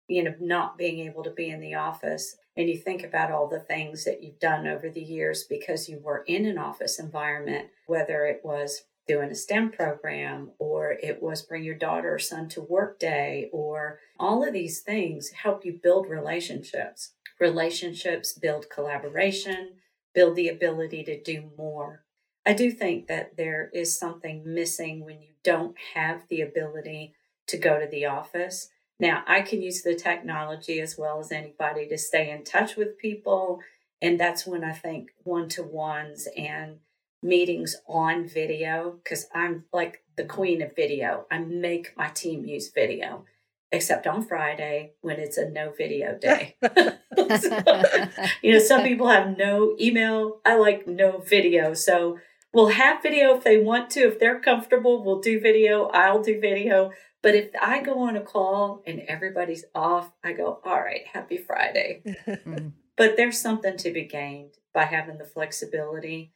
you 0.07 0.23
know, 0.23 0.33
not 0.39 0.77
being 0.77 1.05
able 1.05 1.23
to 1.23 1.31
be 1.31 1.49
in 1.49 1.59
the 1.59 1.73
office. 1.75 2.37
And 2.55 2.69
you 2.69 2.77
think 2.77 3.03
about 3.03 3.31
all 3.33 3.47
the 3.47 3.59
things 3.59 4.05
that 4.05 4.23
you've 4.23 4.39
done 4.39 4.65
over 4.65 4.89
the 4.89 5.01
years 5.03 5.43
because 5.43 5.89
you 5.89 5.99
were 5.99 6.23
in 6.25 6.45
an 6.45 6.57
office 6.57 6.99
environment, 6.99 7.67
whether 7.85 8.23
it 8.25 8.39
was 8.45 8.83
doing 9.09 9.31
a 9.31 9.35
STEM 9.35 9.71
program 9.71 10.51
or 10.59 10.91
it 10.91 11.19
was 11.19 11.41
bring 11.41 11.63
your 11.63 11.73
daughter 11.73 12.13
or 12.13 12.19
son 12.19 12.47
to 12.47 12.61
work 12.61 12.99
day 12.99 13.49
or 13.51 13.99
all 14.19 14.47
of 14.47 14.53
these 14.53 14.81
things 14.81 15.31
help 15.31 15.65
you 15.65 15.73
build 15.81 16.07
relationships. 16.07 17.13
Relationships 17.39 18.33
build 18.33 18.69
collaboration, 18.69 19.71
build 20.13 20.35
the 20.35 20.47
ability 20.47 21.03
to 21.03 21.19
do 21.19 21.49
more. 21.57 22.03
I 22.45 22.53
do 22.53 22.69
think 22.69 23.07
that 23.07 23.35
there 23.35 23.71
is 23.73 23.97
something 23.97 24.43
missing 24.45 25.03
when 25.03 25.23
you 25.23 25.33
don't 25.43 25.75
have 25.95 26.27
the 26.29 26.41
ability 26.41 27.15
to 27.47 27.57
go 27.57 27.79
to 27.79 27.87
the 27.87 28.05
office. 28.05 28.69
Now, 28.99 29.23
I 29.25 29.41
can 29.41 29.63
use 29.63 29.81
the 29.81 29.95
technology 29.95 30.79
as 30.81 30.99
well 30.99 31.19
as 31.19 31.31
anybody 31.31 31.87
to 31.87 31.97
stay 31.97 32.29
in 32.29 32.43
touch 32.43 32.75
with 32.75 32.99
people. 32.99 33.61
And 34.03 34.19
that's 34.19 34.45
when 34.45 34.63
I 34.63 34.73
think 34.73 35.09
one 35.23 35.49
to 35.49 35.63
ones 35.63 36.27
and 36.37 36.77
meetings 37.21 37.75
on 37.87 38.27
video, 38.27 38.99
because 39.03 39.27
I'm 39.33 39.65
like 39.73 40.03
the 40.15 40.25
queen 40.25 40.61
of 40.61 40.75
video. 40.75 41.25
I 41.31 41.39
make 41.39 41.95
my 41.97 42.09
team 42.09 42.45
use 42.45 42.71
video, 42.71 43.25
except 43.71 44.07
on 44.07 44.25
Friday 44.25 44.93
when 45.01 45.19
it's 45.19 45.37
a 45.37 45.49
no 45.49 45.71
video 45.77 46.17
day. 46.17 46.55
you 48.41 48.53
know, 48.53 48.59
some 48.59 48.83
people 48.83 49.07
have 49.07 49.37
no 49.37 49.75
email. 49.79 50.39
I 50.45 50.57
like 50.57 50.87
no 50.87 51.19
video. 51.19 51.73
So 51.73 52.17
we'll 52.53 52.69
have 52.69 53.03
video 53.03 53.35
if 53.35 53.43
they 53.43 53.57
want 53.57 53.89
to. 53.91 54.01
If 54.01 54.19
they're 54.19 54.39
comfortable, 54.39 55.03
we'll 55.03 55.19
do 55.19 55.39
video. 55.39 55.85
I'll 55.87 56.21
do 56.21 56.39
video. 56.39 56.91
But 57.21 57.35
if 57.35 57.49
I 57.61 57.81
go 57.81 57.99
on 57.99 58.15
a 58.15 58.21
call 58.21 58.81
and 58.87 59.01
everybody's 59.01 59.65
off, 59.75 60.11
I 60.23 60.31
go, 60.33 60.61
all 60.63 60.79
right, 60.79 61.05
happy 61.13 61.37
Friday. 61.37 62.03
But 62.99 63.15
there's 63.15 63.39
something 63.39 63.77
to 63.77 63.93
be 63.93 64.03
gained 64.03 64.55
by 64.73 64.83
having 64.83 65.19
the 65.19 65.23
flexibility. 65.23 66.33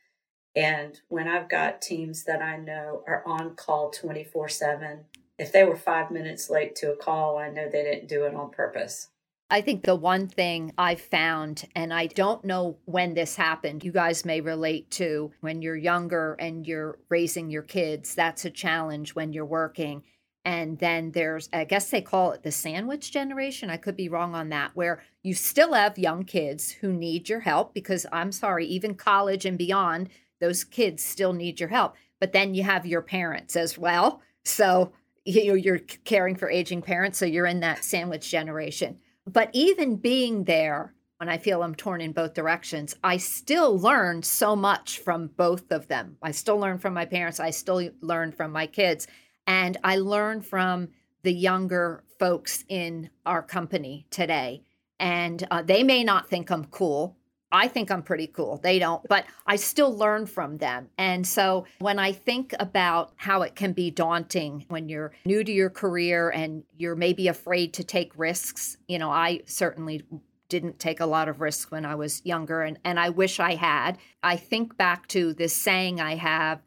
And 0.55 0.99
when 1.07 1.27
I've 1.27 1.49
got 1.49 1.81
teams 1.81 2.25
that 2.25 2.41
I 2.41 2.57
know 2.57 3.03
are 3.07 3.23
on 3.25 3.55
call 3.55 3.89
24 3.89 4.49
7, 4.49 4.99
if 5.39 5.51
they 5.51 5.63
were 5.63 5.75
five 5.75 6.11
minutes 6.11 6.49
late 6.49 6.75
to 6.77 6.91
a 6.91 6.95
call, 6.95 7.37
I 7.37 7.49
know 7.49 7.69
they 7.69 7.83
didn't 7.83 8.07
do 8.07 8.25
it 8.25 8.35
on 8.35 8.51
purpose. 8.51 9.09
I 9.49 9.61
think 9.61 9.83
the 9.83 9.95
one 9.95 10.27
thing 10.27 10.73
I 10.77 10.95
found, 10.95 11.67
and 11.75 11.93
I 11.93 12.07
don't 12.07 12.43
know 12.43 12.77
when 12.85 13.13
this 13.13 13.35
happened, 13.35 13.83
you 13.83 13.91
guys 13.91 14.25
may 14.25 14.41
relate 14.41 14.89
to 14.91 15.31
when 15.41 15.61
you're 15.61 15.75
younger 15.75 16.33
and 16.39 16.65
you're 16.65 16.97
raising 17.09 17.51
your 17.51 17.61
kids, 17.61 18.15
that's 18.15 18.45
a 18.45 18.49
challenge 18.49 19.13
when 19.13 19.31
you're 19.31 19.45
working. 19.45 20.03
And 20.45 20.79
then 20.79 21.11
there's, 21.11 21.49
I 21.53 21.63
guess 21.65 21.89
they 21.89 22.01
call 22.01 22.31
it 22.31 22.43
the 22.43 22.51
sandwich 22.51 23.11
generation. 23.11 23.69
I 23.69 23.77
could 23.77 23.95
be 23.95 24.09
wrong 24.09 24.33
on 24.33 24.49
that, 24.49 24.71
where 24.73 25.03
you 25.21 25.33
still 25.33 25.73
have 25.73 25.97
young 25.97 26.23
kids 26.23 26.71
who 26.71 26.91
need 26.91 27.29
your 27.29 27.41
help 27.41 27.73
because 27.73 28.05
I'm 28.11 28.31
sorry, 28.31 28.65
even 28.65 28.95
college 28.95 29.45
and 29.45 29.57
beyond, 29.57 30.09
those 30.43 30.63
kids 30.63 31.03
still 31.03 31.33
need 31.33 31.59
your 31.59 31.69
help. 31.69 31.95
But 32.19 32.33
then 32.33 32.53
you 32.53 32.63
have 32.63 32.85
your 32.85 33.01
parents 33.01 33.55
as 33.55 33.77
well. 33.77 34.21
So 34.43 34.91
you 35.25 35.47
know, 35.47 35.53
you're 35.53 35.79
caring 35.79 36.35
for 36.35 36.49
aging 36.49 36.81
parents. 36.81 37.17
So 37.17 37.25
you're 37.25 37.45
in 37.45 37.61
that 37.61 37.83
sandwich 37.83 38.29
generation. 38.29 38.99
But 39.25 39.49
even 39.53 39.95
being 39.95 40.43
there, 40.43 40.93
when 41.17 41.29
I 41.29 41.37
feel 41.37 41.63
I'm 41.63 41.75
torn 41.75 42.01
in 42.01 42.11
both 42.11 42.33
directions, 42.33 42.95
I 43.03 43.17
still 43.17 43.79
learn 43.79 44.23
so 44.23 44.55
much 44.55 44.99
from 44.99 45.27
both 45.27 45.71
of 45.71 45.87
them. 45.87 46.17
I 46.21 46.31
still 46.31 46.57
learn 46.57 46.77
from 46.77 46.93
my 46.93 47.05
parents. 47.05 47.39
I 47.39 47.51
still 47.51 47.89
learn 48.01 48.33
from 48.33 48.51
my 48.51 48.67
kids. 48.67 49.07
And 49.47 49.77
I 49.83 49.97
learn 49.97 50.41
from 50.41 50.89
the 51.21 51.33
younger 51.33 52.03
folks 52.19 52.65
in 52.67 53.09
our 53.25 53.41
company 53.41 54.05
today. 54.09 54.63
And 54.99 55.47
uh, 55.49 55.61
they 55.61 55.83
may 55.83 56.03
not 56.03 56.29
think 56.29 56.49
I'm 56.49 56.65
cool. 56.65 57.15
I 57.53 57.67
think 57.67 57.91
I'm 57.91 58.01
pretty 58.01 58.25
cool. 58.25 58.57
They 58.57 58.79
don't, 58.79 59.07
but 59.07 59.25
I 59.45 59.57
still 59.57 59.95
learn 59.95 60.25
from 60.25 60.57
them. 60.57 60.89
And 60.97 61.25
so 61.25 61.65
when 61.77 61.99
I 61.99 62.11
think 62.11 62.55
about 62.59 63.13
how 63.15 63.43
it 63.43 63.55
can 63.55 63.73
be 63.73 63.91
daunting 63.91 64.65
when 64.69 64.89
you're 64.89 65.13
new 65.23 65.43
to 65.43 65.51
your 65.51 65.69
career 65.69 66.31
and 66.31 66.63
you're 66.75 66.95
maybe 66.95 67.27
afraid 67.27 67.75
to 67.75 67.83
take 67.83 68.17
risks, 68.17 68.77
you 68.87 68.97
know, 68.97 69.11
I 69.11 69.41
certainly 69.45 70.03
didn't 70.49 70.79
take 70.79 70.99
a 70.99 71.05
lot 71.05 71.29
of 71.29 71.41
risks 71.41 71.69
when 71.69 71.85
I 71.85 71.93
was 71.93 72.25
younger 72.25 72.63
and, 72.63 72.79
and 72.83 72.99
I 72.99 73.09
wish 73.09 73.39
I 73.39 73.53
had. 73.53 73.99
I 74.23 74.35
think 74.35 74.75
back 74.75 75.07
to 75.09 75.33
this 75.33 75.55
saying 75.55 76.01
I 76.01 76.15
have, 76.15 76.59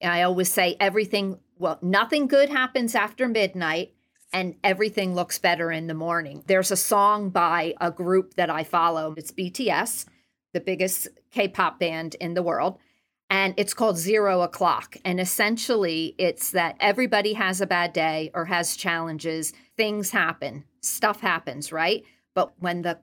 and 0.00 0.12
I 0.12 0.22
always 0.22 0.50
say 0.50 0.76
everything, 0.80 1.38
well, 1.56 1.78
nothing 1.80 2.26
good 2.26 2.48
happens 2.48 2.96
after 2.96 3.28
midnight 3.28 3.94
and 4.32 4.56
everything 4.64 5.14
looks 5.14 5.38
better 5.38 5.70
in 5.70 5.86
the 5.86 5.94
morning. 5.94 6.42
There's 6.46 6.72
a 6.72 6.76
song 6.76 7.30
by 7.30 7.74
a 7.80 7.90
group 7.90 8.34
that 8.34 8.50
I 8.50 8.64
follow. 8.64 9.14
It's 9.16 9.30
BTS 9.30 10.06
the 10.52 10.60
biggest 10.60 11.08
K 11.30 11.48
pop 11.48 11.78
band 11.78 12.16
in 12.20 12.34
the 12.34 12.42
world. 12.42 12.78
And 13.30 13.54
it's 13.56 13.72
called 13.72 13.96
Zero 13.96 14.42
O'Clock. 14.42 14.96
And 15.04 15.18
essentially, 15.18 16.14
it's 16.18 16.50
that 16.50 16.76
everybody 16.80 17.32
has 17.32 17.60
a 17.60 17.66
bad 17.66 17.94
day 17.94 18.30
or 18.34 18.44
has 18.44 18.76
challenges, 18.76 19.54
things 19.76 20.10
happen, 20.10 20.64
stuff 20.82 21.20
happens, 21.20 21.72
right? 21.72 22.04
But 22.34 22.52
when 22.60 22.82
the 22.82 22.98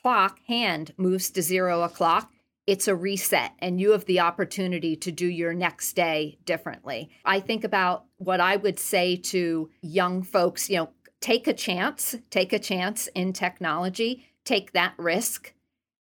clock 0.00 0.38
hand 0.46 0.92
moves 0.96 1.30
to 1.30 1.42
zero 1.42 1.82
o'clock, 1.82 2.30
it's 2.66 2.86
a 2.86 2.94
reset 2.94 3.52
and 3.58 3.80
you 3.80 3.90
have 3.90 4.04
the 4.04 4.20
opportunity 4.20 4.94
to 4.96 5.10
do 5.10 5.26
your 5.26 5.52
next 5.52 5.94
day 5.94 6.38
differently. 6.44 7.10
I 7.24 7.40
think 7.40 7.64
about 7.64 8.04
what 8.18 8.40
I 8.40 8.56
would 8.56 8.78
say 8.78 9.16
to 9.16 9.70
young 9.80 10.22
folks, 10.22 10.70
you 10.70 10.76
know, 10.76 10.90
take 11.20 11.46
a 11.46 11.52
chance, 11.52 12.16
take 12.30 12.52
a 12.52 12.58
chance 12.58 13.08
in 13.14 13.32
technology, 13.32 14.26
take 14.44 14.72
that 14.72 14.94
risk 14.96 15.54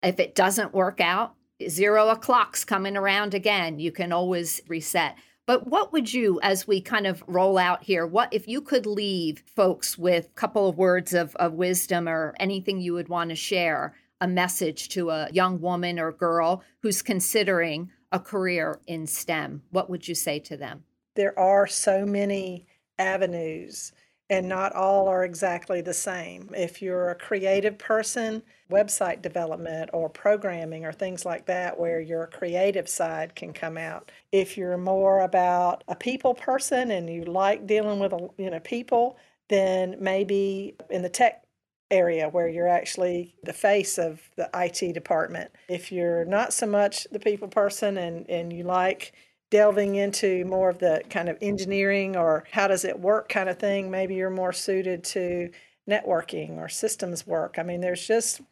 if 0.02 0.20
it 0.20 0.34
doesn't 0.34 0.74
work 0.74 1.00
out, 1.00 1.34
zero 1.68 2.08
o'clock's 2.08 2.64
coming 2.64 2.96
around 2.96 3.34
again. 3.34 3.78
You 3.78 3.92
can 3.92 4.12
always 4.12 4.60
reset. 4.68 5.16
But 5.46 5.66
what 5.66 5.92
would 5.92 6.12
you, 6.12 6.38
as 6.42 6.68
we 6.68 6.80
kind 6.82 7.06
of 7.06 7.24
roll 7.26 7.56
out 7.56 7.82
here, 7.82 8.06
what 8.06 8.32
if 8.32 8.46
you 8.46 8.60
could 8.60 8.84
leave 8.84 9.42
folks 9.46 9.96
with 9.96 10.26
a 10.26 10.34
couple 10.34 10.68
of 10.68 10.76
words 10.76 11.14
of, 11.14 11.34
of 11.36 11.54
wisdom 11.54 12.06
or 12.06 12.34
anything 12.38 12.80
you 12.80 12.92
would 12.92 13.08
want 13.08 13.30
to 13.30 13.36
share, 13.36 13.94
a 14.20 14.28
message 14.28 14.90
to 14.90 15.10
a 15.10 15.30
young 15.32 15.60
woman 15.60 15.98
or 15.98 16.12
girl 16.12 16.62
who's 16.82 17.00
considering 17.00 17.90
a 18.12 18.20
career 18.20 18.80
in 18.86 19.06
STEM? 19.06 19.62
What 19.70 19.88
would 19.88 20.06
you 20.06 20.14
say 20.14 20.38
to 20.40 20.56
them? 20.56 20.84
There 21.14 21.38
are 21.38 21.66
so 21.66 22.04
many 22.04 22.66
avenues 22.98 23.92
and 24.30 24.48
not 24.48 24.74
all 24.74 25.08
are 25.08 25.24
exactly 25.24 25.80
the 25.80 25.94
same. 25.94 26.50
If 26.54 26.82
you're 26.82 27.10
a 27.10 27.14
creative 27.14 27.78
person, 27.78 28.42
website 28.70 29.22
development 29.22 29.90
or 29.92 30.10
programming 30.10 30.84
or 30.84 30.92
things 30.92 31.24
like 31.24 31.46
that, 31.46 31.78
where 31.78 32.00
your 32.00 32.26
creative 32.26 32.88
side 32.88 33.34
can 33.34 33.52
come 33.52 33.78
out. 33.78 34.10
If 34.30 34.58
you're 34.58 34.76
more 34.76 35.20
about 35.20 35.82
a 35.88 35.96
people 35.96 36.34
person 36.34 36.90
and 36.90 37.08
you 37.08 37.24
like 37.24 37.66
dealing 37.66 37.98
with 37.98 38.12
you 38.36 38.50
know 38.50 38.60
people, 38.60 39.16
then 39.48 39.96
maybe 39.98 40.74
in 40.90 41.02
the 41.02 41.08
tech 41.08 41.44
area 41.90 42.28
where 42.28 42.48
you're 42.48 42.68
actually 42.68 43.34
the 43.44 43.52
face 43.52 43.98
of 43.98 44.20
the 44.36 44.48
IT 44.54 44.92
department. 44.92 45.50
If 45.68 45.90
you're 45.90 46.24
not 46.26 46.52
so 46.52 46.66
much 46.66 47.06
the 47.10 47.18
people 47.18 47.48
person 47.48 47.96
and, 47.96 48.28
and 48.28 48.52
you 48.52 48.64
like 48.64 49.12
delving 49.50 49.94
into 49.94 50.44
more 50.44 50.68
of 50.68 50.78
the 50.78 51.02
kind 51.08 51.28
of 51.28 51.38
engineering 51.40 52.16
or 52.16 52.44
how 52.50 52.68
does 52.68 52.84
it 52.84 52.98
work 52.98 53.28
kind 53.28 53.48
of 53.48 53.58
thing, 53.58 53.90
maybe 53.90 54.14
you're 54.14 54.30
more 54.30 54.52
suited 54.52 55.02
to 55.02 55.50
networking 55.88 56.58
or 56.58 56.68
systems 56.68 57.26
work. 57.26 57.56
I 57.58 57.62
mean, 57.62 57.80
there's 57.80 58.06
just, 58.06 58.42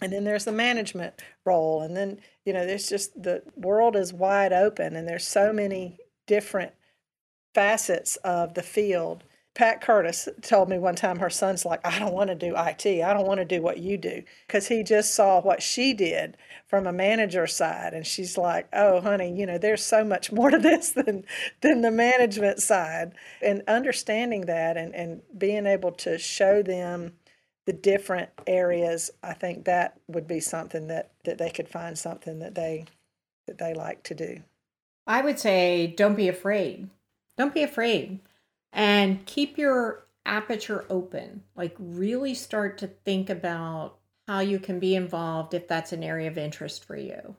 and 0.00 0.12
then 0.12 0.24
there's 0.24 0.44
the 0.44 0.52
management 0.52 1.14
role. 1.44 1.82
And 1.82 1.96
then, 1.96 2.20
you 2.44 2.52
know, 2.52 2.64
there's 2.64 2.88
just 2.88 3.20
the 3.20 3.42
world 3.56 3.96
is 3.96 4.12
wide 4.12 4.52
open 4.52 4.94
and 4.94 5.08
there's 5.08 5.26
so 5.26 5.52
many 5.52 5.98
different 6.26 6.72
facets 7.54 8.16
of 8.16 8.54
the 8.54 8.62
field 8.62 9.24
Pat 9.56 9.80
Curtis 9.80 10.28
told 10.42 10.68
me 10.68 10.78
one 10.78 10.96
time 10.96 11.18
her 11.18 11.30
son's 11.30 11.64
like, 11.64 11.80
I 11.82 11.98
don't 11.98 12.12
want 12.12 12.28
to 12.28 12.34
do 12.34 12.54
IT. 12.54 12.84
I 12.84 13.14
don't 13.14 13.26
want 13.26 13.40
to 13.40 13.44
do 13.46 13.62
what 13.62 13.78
you 13.78 13.96
do. 13.96 14.22
Because 14.46 14.68
he 14.68 14.82
just 14.82 15.14
saw 15.14 15.40
what 15.40 15.62
she 15.62 15.94
did 15.94 16.36
from 16.66 16.86
a 16.86 16.92
manager 16.92 17.46
side. 17.46 17.94
And 17.94 18.06
she's 18.06 18.36
like, 18.36 18.68
oh, 18.74 19.00
honey, 19.00 19.34
you 19.34 19.46
know, 19.46 19.56
there's 19.56 19.82
so 19.82 20.04
much 20.04 20.30
more 20.30 20.50
to 20.50 20.58
this 20.66 20.90
than, 20.90 21.24
than 21.62 21.80
the 21.80 21.90
management 21.90 22.60
side. 22.60 23.14
And 23.40 23.62
understanding 23.66 24.42
that 24.42 24.76
and, 24.76 24.94
and 24.94 25.22
being 25.38 25.64
able 25.64 25.92
to 25.92 26.18
show 26.18 26.62
them 26.62 27.14
the 27.64 27.72
different 27.72 28.28
areas, 28.46 29.10
I 29.22 29.32
think 29.32 29.64
that 29.64 29.98
would 30.06 30.28
be 30.28 30.38
something 30.38 30.88
that, 30.88 31.12
that 31.24 31.38
they 31.38 31.48
could 31.48 31.70
find 31.70 31.98
something 31.98 32.40
that 32.40 32.54
they 32.54 32.84
that 33.46 33.58
they 33.58 33.72
like 33.72 34.02
to 34.02 34.14
do. 34.14 34.42
I 35.06 35.22
would 35.22 35.38
say 35.38 35.86
don't 35.86 36.16
be 36.16 36.28
afraid. 36.28 36.90
Don't 37.38 37.54
be 37.54 37.62
afraid 37.62 38.20
and 38.76 39.24
keep 39.24 39.58
your 39.58 40.06
aperture 40.24 40.84
open. 40.90 41.42
Like, 41.56 41.74
really 41.78 42.34
start 42.34 42.78
to 42.78 42.86
think 42.86 43.30
about 43.30 43.96
how 44.28 44.40
you 44.40 44.58
can 44.60 44.78
be 44.78 44.94
involved 44.94 45.54
if 45.54 45.66
that's 45.66 45.92
an 45.92 46.04
area 46.04 46.28
of 46.28 46.36
interest 46.36 46.84
for 46.84 46.96
you. 46.96 47.36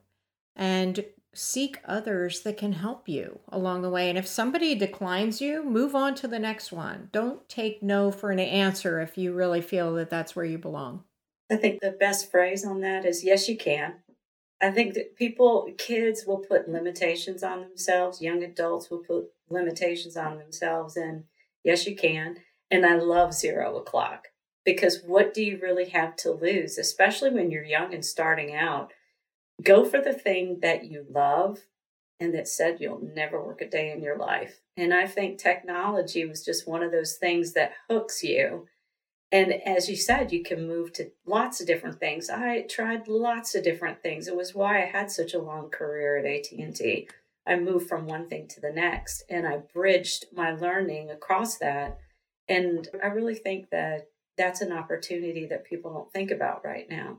And 0.56 1.06
seek 1.34 1.80
others 1.86 2.42
that 2.42 2.58
can 2.58 2.74
help 2.74 3.08
you 3.08 3.40
along 3.50 3.84
the 3.84 3.90
way. 3.90 4.10
And 4.10 4.18
if 4.18 4.26
somebody 4.26 4.74
declines 4.74 5.40
you, 5.40 5.64
move 5.64 5.94
on 5.94 6.16
to 6.16 6.28
the 6.28 6.40
next 6.40 6.72
one. 6.72 7.10
Don't 7.12 7.48
take 7.48 7.84
no 7.84 8.12
for 8.12 8.32
an 8.32 8.40
answer 8.40 9.00
if 9.00 9.18
you 9.18 9.34
really 9.34 9.62
feel 9.62 9.94
that 9.96 10.10
that's 10.10 10.36
where 10.36 10.46
you 10.46 10.58
belong. 10.58 11.04
I 11.52 11.58
think 11.58 11.82
the 11.82 11.92
best 11.92 12.32
phrase 12.32 12.66
on 12.66 12.82
that 12.82 13.06
is 13.06 13.24
yes, 13.24 13.48
you 13.48 13.56
can. 13.56 13.96
I 14.62 14.72
think 14.72 14.96
that 14.96 15.16
people, 15.16 15.72
kids 15.78 16.26
will 16.26 16.40
put 16.40 16.70
limitations 16.70 17.44
on 17.44 17.62
themselves, 17.62 18.22
young 18.22 18.44
adults 18.44 18.90
will 18.90 19.04
put 19.04 19.26
limitations 19.50 20.18
on 20.18 20.38
themselves. 20.38 20.98
And 20.98 21.26
yes, 21.64 21.86
you 21.86 21.96
can. 21.96 22.38
And 22.72 22.86
I 22.86 22.96
love 22.96 23.34
zero 23.34 23.78
o'clock 23.78 24.30
because 24.66 25.02
what 25.06 25.34
do 25.34 25.44
you 25.44 25.60
really 25.62 25.90
have 25.90 26.16
to 26.18 26.32
lose, 26.32 26.78
especially 26.78 27.30
when 27.30 27.52
you're 27.52 27.64
young 27.64 27.94
and 27.94 28.04
starting 28.04 28.54
out? 28.54 28.92
Go 29.64 29.86
for 29.86 30.02
the 30.02 30.14
thing 30.14 30.60
that 30.62 30.86
you 30.86 31.06
love 31.10 31.60
and 32.20 32.34
that 32.34 32.48
said 32.48 32.78
you'll 32.80 33.02
never 33.14 33.42
work 33.42 33.62
a 33.62 33.70
day 33.70 33.92
in 33.92 34.02
your 34.02 34.18
life. 34.18 34.62
And 34.76 34.94
I 34.94 35.08
think 35.08 35.38
technology 35.38 36.26
was 36.26 36.44
just 36.44 36.68
one 36.68 36.84
of 36.84 36.92
those 36.92 37.16
things 37.16 37.54
that 37.54 37.74
hooks 37.90 38.24
you. 38.24 38.68
And 39.32 39.54
as 39.66 39.90
you 39.90 39.96
said, 39.98 40.32
you 40.32 40.42
can 40.42 40.68
move 40.68 40.94
to 40.94 41.12
lots 41.26 41.60
of 41.60 41.68
different 41.68 42.00
things. 42.00 42.30
I 42.30 42.62
tried 42.62 43.08
lots 43.08 43.56
of 43.56 43.64
different 43.64 44.02
things. 44.02 44.28
It 44.28 44.36
was 44.36 44.56
why 44.56 44.82
I 44.82 44.86
had 44.86 45.12
such 45.12 45.34
a 45.34 45.42
long 45.42 45.70
career 45.70 46.18
at 46.18 46.26
AT&T. 46.26 47.10
I 47.46 47.56
moved 47.56 47.88
from 47.88 48.08
one 48.08 48.28
thing 48.28 48.48
to 48.50 48.62
the 48.62 48.72
next 48.72 49.24
and 49.30 49.48
I 49.48 49.58
bridged 49.74 50.26
my 50.34 50.52
learning 50.52 51.10
across 51.10 51.58
that. 51.58 52.00
And 52.48 52.88
I 53.04 53.08
really 53.08 53.36
think 53.36 53.70
that 53.72 54.08
that's 54.38 54.62
an 54.62 54.72
opportunity 54.72 55.46
that 55.48 55.66
people 55.66 55.94
don't 55.94 56.12
think 56.14 56.32
about 56.32 56.64
right 56.64 56.90
now. 56.90 57.18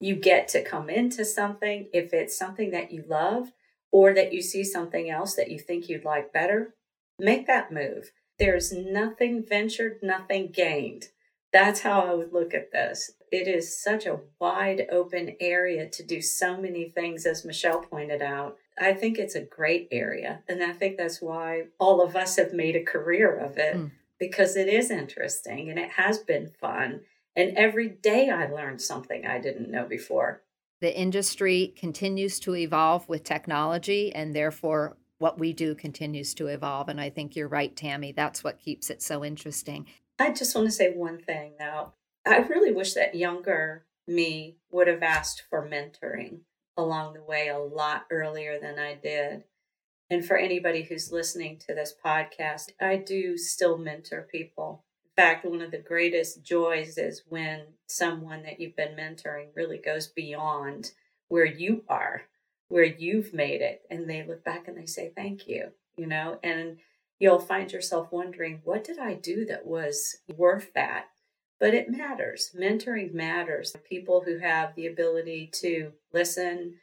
You 0.00 0.14
get 0.14 0.46
to 0.48 0.62
come 0.62 0.88
into 0.88 1.24
something 1.24 1.88
if 1.92 2.12
it's 2.12 2.38
something 2.38 2.70
that 2.70 2.92
you 2.92 3.04
love 3.08 3.52
or 3.90 4.14
that 4.14 4.32
you 4.32 4.42
see 4.42 4.62
something 4.62 5.10
else 5.10 5.34
that 5.34 5.50
you 5.50 5.58
think 5.58 5.88
you'd 5.88 6.04
like 6.04 6.32
better, 6.32 6.74
make 7.18 7.46
that 7.46 7.72
move. 7.72 8.12
There's 8.38 8.72
nothing 8.72 9.44
ventured, 9.44 9.98
nothing 10.02 10.52
gained. 10.52 11.08
That's 11.58 11.80
how 11.80 12.02
I 12.02 12.14
would 12.14 12.32
look 12.32 12.54
at 12.54 12.70
this. 12.70 13.10
It 13.32 13.48
is 13.48 13.82
such 13.82 14.06
a 14.06 14.20
wide 14.38 14.86
open 14.92 15.34
area 15.40 15.88
to 15.88 16.04
do 16.04 16.22
so 16.22 16.56
many 16.56 16.88
things, 16.88 17.26
as 17.26 17.44
Michelle 17.44 17.80
pointed 17.80 18.22
out. 18.22 18.58
I 18.80 18.92
think 18.92 19.18
it's 19.18 19.34
a 19.34 19.40
great 19.40 19.88
area. 19.90 20.44
And 20.48 20.62
I 20.62 20.72
think 20.72 20.96
that's 20.96 21.20
why 21.20 21.64
all 21.80 22.00
of 22.00 22.14
us 22.14 22.36
have 22.36 22.52
made 22.52 22.76
a 22.76 22.84
career 22.84 23.36
of 23.36 23.58
it 23.58 23.74
mm. 23.74 23.90
because 24.20 24.54
it 24.54 24.68
is 24.68 24.92
interesting 24.92 25.68
and 25.68 25.80
it 25.80 25.90
has 25.90 26.18
been 26.18 26.46
fun. 26.60 27.00
And 27.34 27.58
every 27.58 27.88
day 27.88 28.30
I 28.30 28.46
learned 28.46 28.80
something 28.80 29.26
I 29.26 29.40
didn't 29.40 29.68
know 29.68 29.84
before. 29.84 30.42
The 30.80 30.96
industry 30.96 31.74
continues 31.76 32.38
to 32.40 32.54
evolve 32.54 33.08
with 33.08 33.24
technology, 33.24 34.14
and 34.14 34.32
therefore, 34.32 34.96
what 35.18 35.40
we 35.40 35.52
do 35.52 35.74
continues 35.74 36.34
to 36.34 36.46
evolve. 36.46 36.88
And 36.88 37.00
I 37.00 37.10
think 37.10 37.34
you're 37.34 37.48
right, 37.48 37.74
Tammie. 37.74 38.12
That's 38.12 38.44
what 38.44 38.60
keeps 38.60 38.90
it 38.90 39.02
so 39.02 39.24
interesting. 39.24 39.86
I 40.18 40.32
just 40.32 40.54
want 40.54 40.66
to 40.66 40.72
say 40.72 40.92
one 40.92 41.18
thing 41.18 41.54
though. 41.58 41.92
I 42.26 42.38
really 42.38 42.72
wish 42.72 42.94
that 42.94 43.14
younger 43.14 43.84
me 44.06 44.56
would 44.70 44.88
have 44.88 45.02
asked 45.02 45.44
for 45.48 45.66
mentoring 45.66 46.40
along 46.76 47.14
the 47.14 47.22
way 47.22 47.48
a 47.48 47.58
lot 47.58 48.06
earlier 48.10 48.58
than 48.60 48.78
I 48.78 48.94
did. 48.94 49.44
And 50.10 50.24
for 50.24 50.36
anybody 50.36 50.82
who's 50.82 51.12
listening 51.12 51.58
to 51.66 51.74
this 51.74 51.94
podcast, 52.04 52.70
I 52.80 52.96
do 52.96 53.36
still 53.36 53.76
mentor 53.76 54.26
people. 54.30 54.84
In 55.04 55.22
fact, 55.22 55.44
one 55.44 55.60
of 55.60 55.70
the 55.70 55.78
greatest 55.78 56.42
joys 56.42 56.96
is 56.96 57.22
when 57.28 57.62
someone 57.88 58.42
that 58.44 58.60
you've 58.60 58.76
been 58.76 58.96
mentoring 58.96 59.48
really 59.54 59.78
goes 59.78 60.06
beyond 60.06 60.92
where 61.28 61.44
you 61.44 61.84
are, 61.88 62.22
where 62.68 62.84
you've 62.84 63.34
made 63.34 63.60
it, 63.60 63.82
and 63.90 64.08
they 64.08 64.24
look 64.24 64.44
back 64.44 64.68
and 64.68 64.78
they 64.78 64.86
say, 64.86 65.12
Thank 65.14 65.46
you, 65.46 65.72
you 65.96 66.06
know, 66.06 66.38
and 66.42 66.78
you'll 67.18 67.40
find 67.40 67.72
yourself 67.72 68.10
wondering, 68.10 68.60
What 68.64 68.84
did 68.84 68.98
I 68.98 69.14
do 69.14 69.44
that 69.46 69.66
was 69.66 70.16
worth 70.36 70.72
that? 70.74 71.06
but 71.60 71.74
it 71.74 71.90
matters. 71.90 72.50
Mentoring 72.56 73.12
matters. 73.12 73.74
People 73.88 74.22
who 74.24 74.38
have 74.38 74.74
the 74.74 74.86
ability 74.86 75.50
to 75.54 75.92
listen 76.12 76.74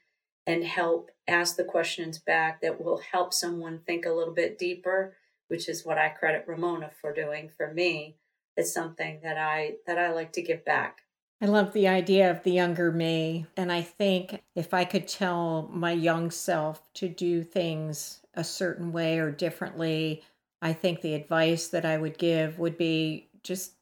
and 0.46 0.64
help 0.64 1.12
ask 1.28 1.56
the 1.56 1.64
questions 1.64 2.20
back 2.20 2.62
that 2.62 2.84
will 2.84 3.02
help 3.12 3.34
someone 3.34 3.80
think 3.86 4.06
a 4.06 4.12
little 4.12 4.34
bit 4.34 4.60
deeper, 4.60 5.16
which 5.48 5.68
is 5.70 5.86
what 5.86 5.98
I 5.98 6.10
credit 6.10 6.46
Ramona 6.48 6.92
for 7.02 7.14
doing 7.14 7.50
for 7.56 7.74
me. 7.74 8.18
It's 8.58 8.74
something 8.74 9.20
that 9.24 9.38
I 9.38 9.76
that 9.88 9.98
I 9.98 10.14
like 10.14 10.34
to 10.34 10.42
give 10.42 10.64
back. 10.64 11.02
I 11.42 11.48
love 11.48 11.74
the 11.74 11.88
idea 11.88 12.32
of 12.32 12.44
the 12.44 12.52
younger 12.52 12.92
me. 12.92 13.46
And 13.58 13.72
I 13.72 13.82
think 13.82 14.42
if 14.56 14.74
I 14.74 14.86
could 14.86 15.08
tell 15.08 15.70
my 15.72 15.92
young 15.92 16.32
self 16.32 16.82
to 16.96 17.10
do 17.10 17.44
things 17.44 18.22
a 18.36 18.44
certain 18.44 18.92
way 18.92 19.20
or 19.20 19.32
differently, 19.32 20.24
I 20.62 20.74
think 20.74 21.02
the 21.02 21.14
advice 21.14 21.68
that 21.70 21.86
I 21.86 21.98
would 21.98 22.18
give 22.18 22.60
would 22.60 22.78
be 22.78 23.30
just 23.44 23.74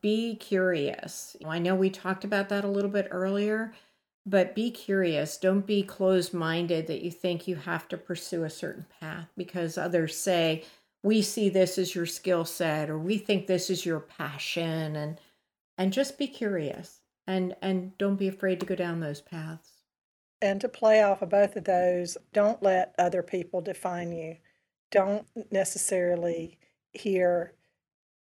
be 0.00 0.36
curious. 0.36 1.36
I 1.46 1.58
know 1.58 1.74
we 1.74 1.90
talked 1.90 2.24
about 2.24 2.48
that 2.48 2.64
a 2.64 2.68
little 2.70 2.90
bit 2.90 3.08
earlier, 3.10 3.72
but 4.26 4.54
be 4.54 4.70
curious. 4.70 5.36
Don't 5.36 5.66
be 5.66 5.82
closed 5.82 6.32
minded 6.32 6.86
that 6.86 7.02
you 7.02 7.10
think 7.10 7.48
you 7.48 7.56
have 7.56 7.88
to 7.88 7.96
pursue 7.96 8.44
a 8.44 8.50
certain 8.50 8.86
path 9.00 9.28
because 9.36 9.76
others 9.76 10.16
say, 10.16 10.64
we 11.02 11.22
see 11.22 11.48
this 11.48 11.78
as 11.78 11.94
your 11.94 12.06
skill 12.06 12.44
set 12.44 12.90
or 12.90 12.98
we 12.98 13.18
think 13.18 13.46
this 13.46 13.70
is 13.70 13.86
your 13.86 14.00
passion 14.00 14.96
and 14.96 15.18
and 15.78 15.92
just 15.92 16.18
be 16.18 16.26
curious 16.26 17.00
and 17.26 17.56
and 17.62 17.96
don't 17.96 18.16
be 18.16 18.28
afraid 18.28 18.60
to 18.60 18.66
go 18.66 18.74
down 18.74 19.00
those 19.00 19.20
paths 19.20 19.69
and 20.42 20.60
to 20.60 20.68
play 20.68 21.02
off 21.02 21.22
of 21.22 21.28
both 21.28 21.56
of 21.56 21.64
those 21.64 22.16
don't 22.32 22.62
let 22.62 22.94
other 22.98 23.22
people 23.22 23.60
define 23.60 24.12
you. 24.12 24.36
Don't 24.90 25.26
necessarily 25.50 26.58
hear 26.92 27.54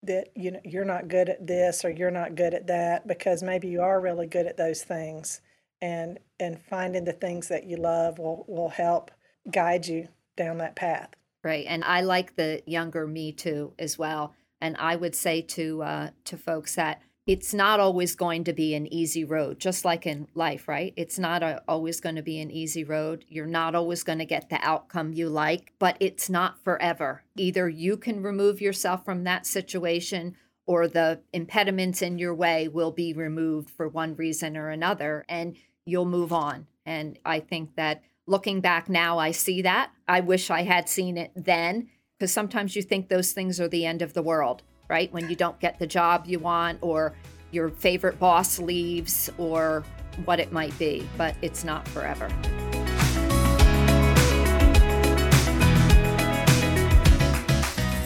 that 0.03 0.29
you 0.35 0.51
know 0.51 0.59
you're 0.63 0.85
not 0.85 1.07
good 1.07 1.29
at 1.29 1.45
this 1.45 1.85
or 1.85 1.89
you're 1.89 2.11
not 2.11 2.35
good 2.35 2.53
at 2.53 2.67
that 2.67 3.07
because 3.07 3.43
maybe 3.43 3.67
you 3.67 3.81
are 3.81 3.99
really 4.01 4.27
good 4.27 4.47
at 4.47 4.57
those 4.57 4.83
things 4.83 5.41
and 5.81 6.19
and 6.39 6.61
finding 6.61 7.05
the 7.05 7.13
things 7.13 7.47
that 7.47 7.65
you 7.65 7.77
love 7.77 8.17
will 8.17 8.45
will 8.47 8.69
help 8.69 9.11
guide 9.51 9.85
you 9.85 10.07
down 10.35 10.57
that 10.57 10.75
path. 10.75 11.09
Right 11.43 11.65
and 11.67 11.83
i 11.83 12.01
like 12.01 12.35
the 12.35 12.61
younger 12.65 13.07
me 13.07 13.31
too 13.31 13.73
as 13.79 13.97
well 13.97 14.35
and 14.59 14.75
i 14.77 14.95
would 14.95 15.15
say 15.15 15.41
to 15.41 15.81
uh, 15.81 16.09
to 16.25 16.37
folks 16.37 16.75
that 16.75 17.01
it's 17.27 17.53
not 17.53 17.79
always 17.79 18.15
going 18.15 18.43
to 18.45 18.53
be 18.53 18.73
an 18.73 18.91
easy 18.91 19.23
road, 19.23 19.59
just 19.59 19.85
like 19.85 20.07
in 20.07 20.27
life, 20.33 20.67
right? 20.67 20.93
It's 20.97 21.19
not 21.19 21.43
a, 21.43 21.61
always 21.67 21.99
going 21.99 22.15
to 22.15 22.23
be 22.23 22.39
an 22.41 22.49
easy 22.49 22.83
road. 22.83 23.25
You're 23.29 23.45
not 23.45 23.75
always 23.75 24.03
going 24.03 24.19
to 24.19 24.25
get 24.25 24.49
the 24.49 24.59
outcome 24.61 25.13
you 25.13 25.29
like, 25.29 25.71
but 25.77 25.97
it's 25.99 26.29
not 26.29 26.63
forever. 26.63 27.23
Either 27.37 27.69
you 27.69 27.95
can 27.95 28.23
remove 28.23 28.59
yourself 28.59 29.05
from 29.05 29.23
that 29.23 29.45
situation 29.45 30.35
or 30.65 30.87
the 30.87 31.21
impediments 31.31 32.01
in 32.01 32.17
your 32.17 32.33
way 32.33 32.67
will 32.67 32.91
be 32.91 33.13
removed 33.13 33.69
for 33.69 33.87
one 33.87 34.15
reason 34.15 34.57
or 34.57 34.69
another, 34.69 35.23
and 35.29 35.57
you'll 35.85 36.05
move 36.05 36.33
on. 36.33 36.65
And 36.85 37.19
I 37.23 37.39
think 37.39 37.75
that 37.75 38.01
looking 38.25 38.61
back 38.61 38.89
now, 38.89 39.19
I 39.19 39.31
see 39.31 39.61
that. 39.61 39.91
I 40.07 40.21
wish 40.21 40.49
I 40.49 40.63
had 40.63 40.89
seen 40.89 41.17
it 41.17 41.31
then, 41.35 41.89
because 42.17 42.31
sometimes 42.31 42.75
you 42.75 42.81
think 42.81 43.09
those 43.09 43.31
things 43.31 43.59
are 43.59 43.67
the 43.67 43.85
end 43.85 44.01
of 44.01 44.13
the 44.13 44.23
world 44.23 44.63
right? 44.91 45.11
When 45.13 45.29
you 45.29 45.37
don't 45.37 45.57
get 45.61 45.79
the 45.79 45.87
job 45.87 46.25
you 46.27 46.37
want, 46.37 46.77
or 46.81 47.13
your 47.51 47.69
favorite 47.69 48.19
boss 48.19 48.59
leaves, 48.59 49.29
or 49.37 49.85
what 50.25 50.41
it 50.41 50.51
might 50.51 50.77
be, 50.77 51.07
but 51.17 51.33
it's 51.41 51.63
not 51.63 51.87
forever. 51.87 52.27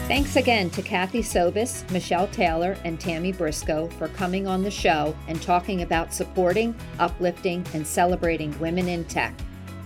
Thanks 0.06 0.36
again 0.36 0.70
to 0.70 0.82
Kathy 0.82 1.22
Sobus, 1.22 1.90
Michelle 1.90 2.28
Taylor, 2.28 2.76
and 2.84 3.00
Tammie 3.00 3.32
Briscoe 3.32 3.88
for 3.98 4.06
coming 4.06 4.46
on 4.46 4.62
the 4.62 4.70
show 4.70 5.16
and 5.26 5.42
talking 5.42 5.82
about 5.82 6.14
supporting, 6.14 6.72
uplifting, 7.00 7.66
and 7.74 7.84
celebrating 7.84 8.56
women 8.60 8.86
in 8.86 9.04
tech. 9.06 9.34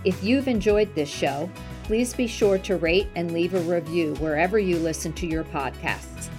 If 0.05 0.23
you've 0.23 0.47
enjoyed 0.47 0.93
this 0.93 1.09
show, 1.09 1.49
please 1.85 2.13
be 2.13 2.27
sure 2.27 2.59
to 2.59 2.77
rate 2.77 3.07
and 3.15 3.31
leave 3.31 3.55
a 3.55 3.61
review 3.61 4.13
wherever 4.17 4.59
you 4.59 4.77
listen 4.77 5.13
to 5.13 5.25
your 5.25 5.43
podcasts. 5.45 6.29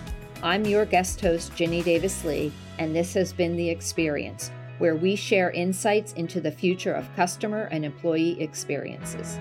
I'm 0.45 0.65
your 0.65 0.85
guest 0.85 1.21
host, 1.21 1.55
Ginny 1.55 1.83
Davis 1.83 2.25
Lee, 2.25 2.51
and 2.81 2.97
this 2.97 3.15
has 3.15 3.33
been 3.33 3.55
The 3.55 3.71
Experience, 3.71 4.51
where 4.79 4.97
we 4.97 5.15
share 5.15 5.53
insights 5.53 6.15
into 6.15 6.41
the 6.41 6.51
future 6.51 6.93
of 6.93 7.15
customer 7.15 7.69
and 7.71 7.85
employee 7.85 8.41
experiences. 8.43 9.39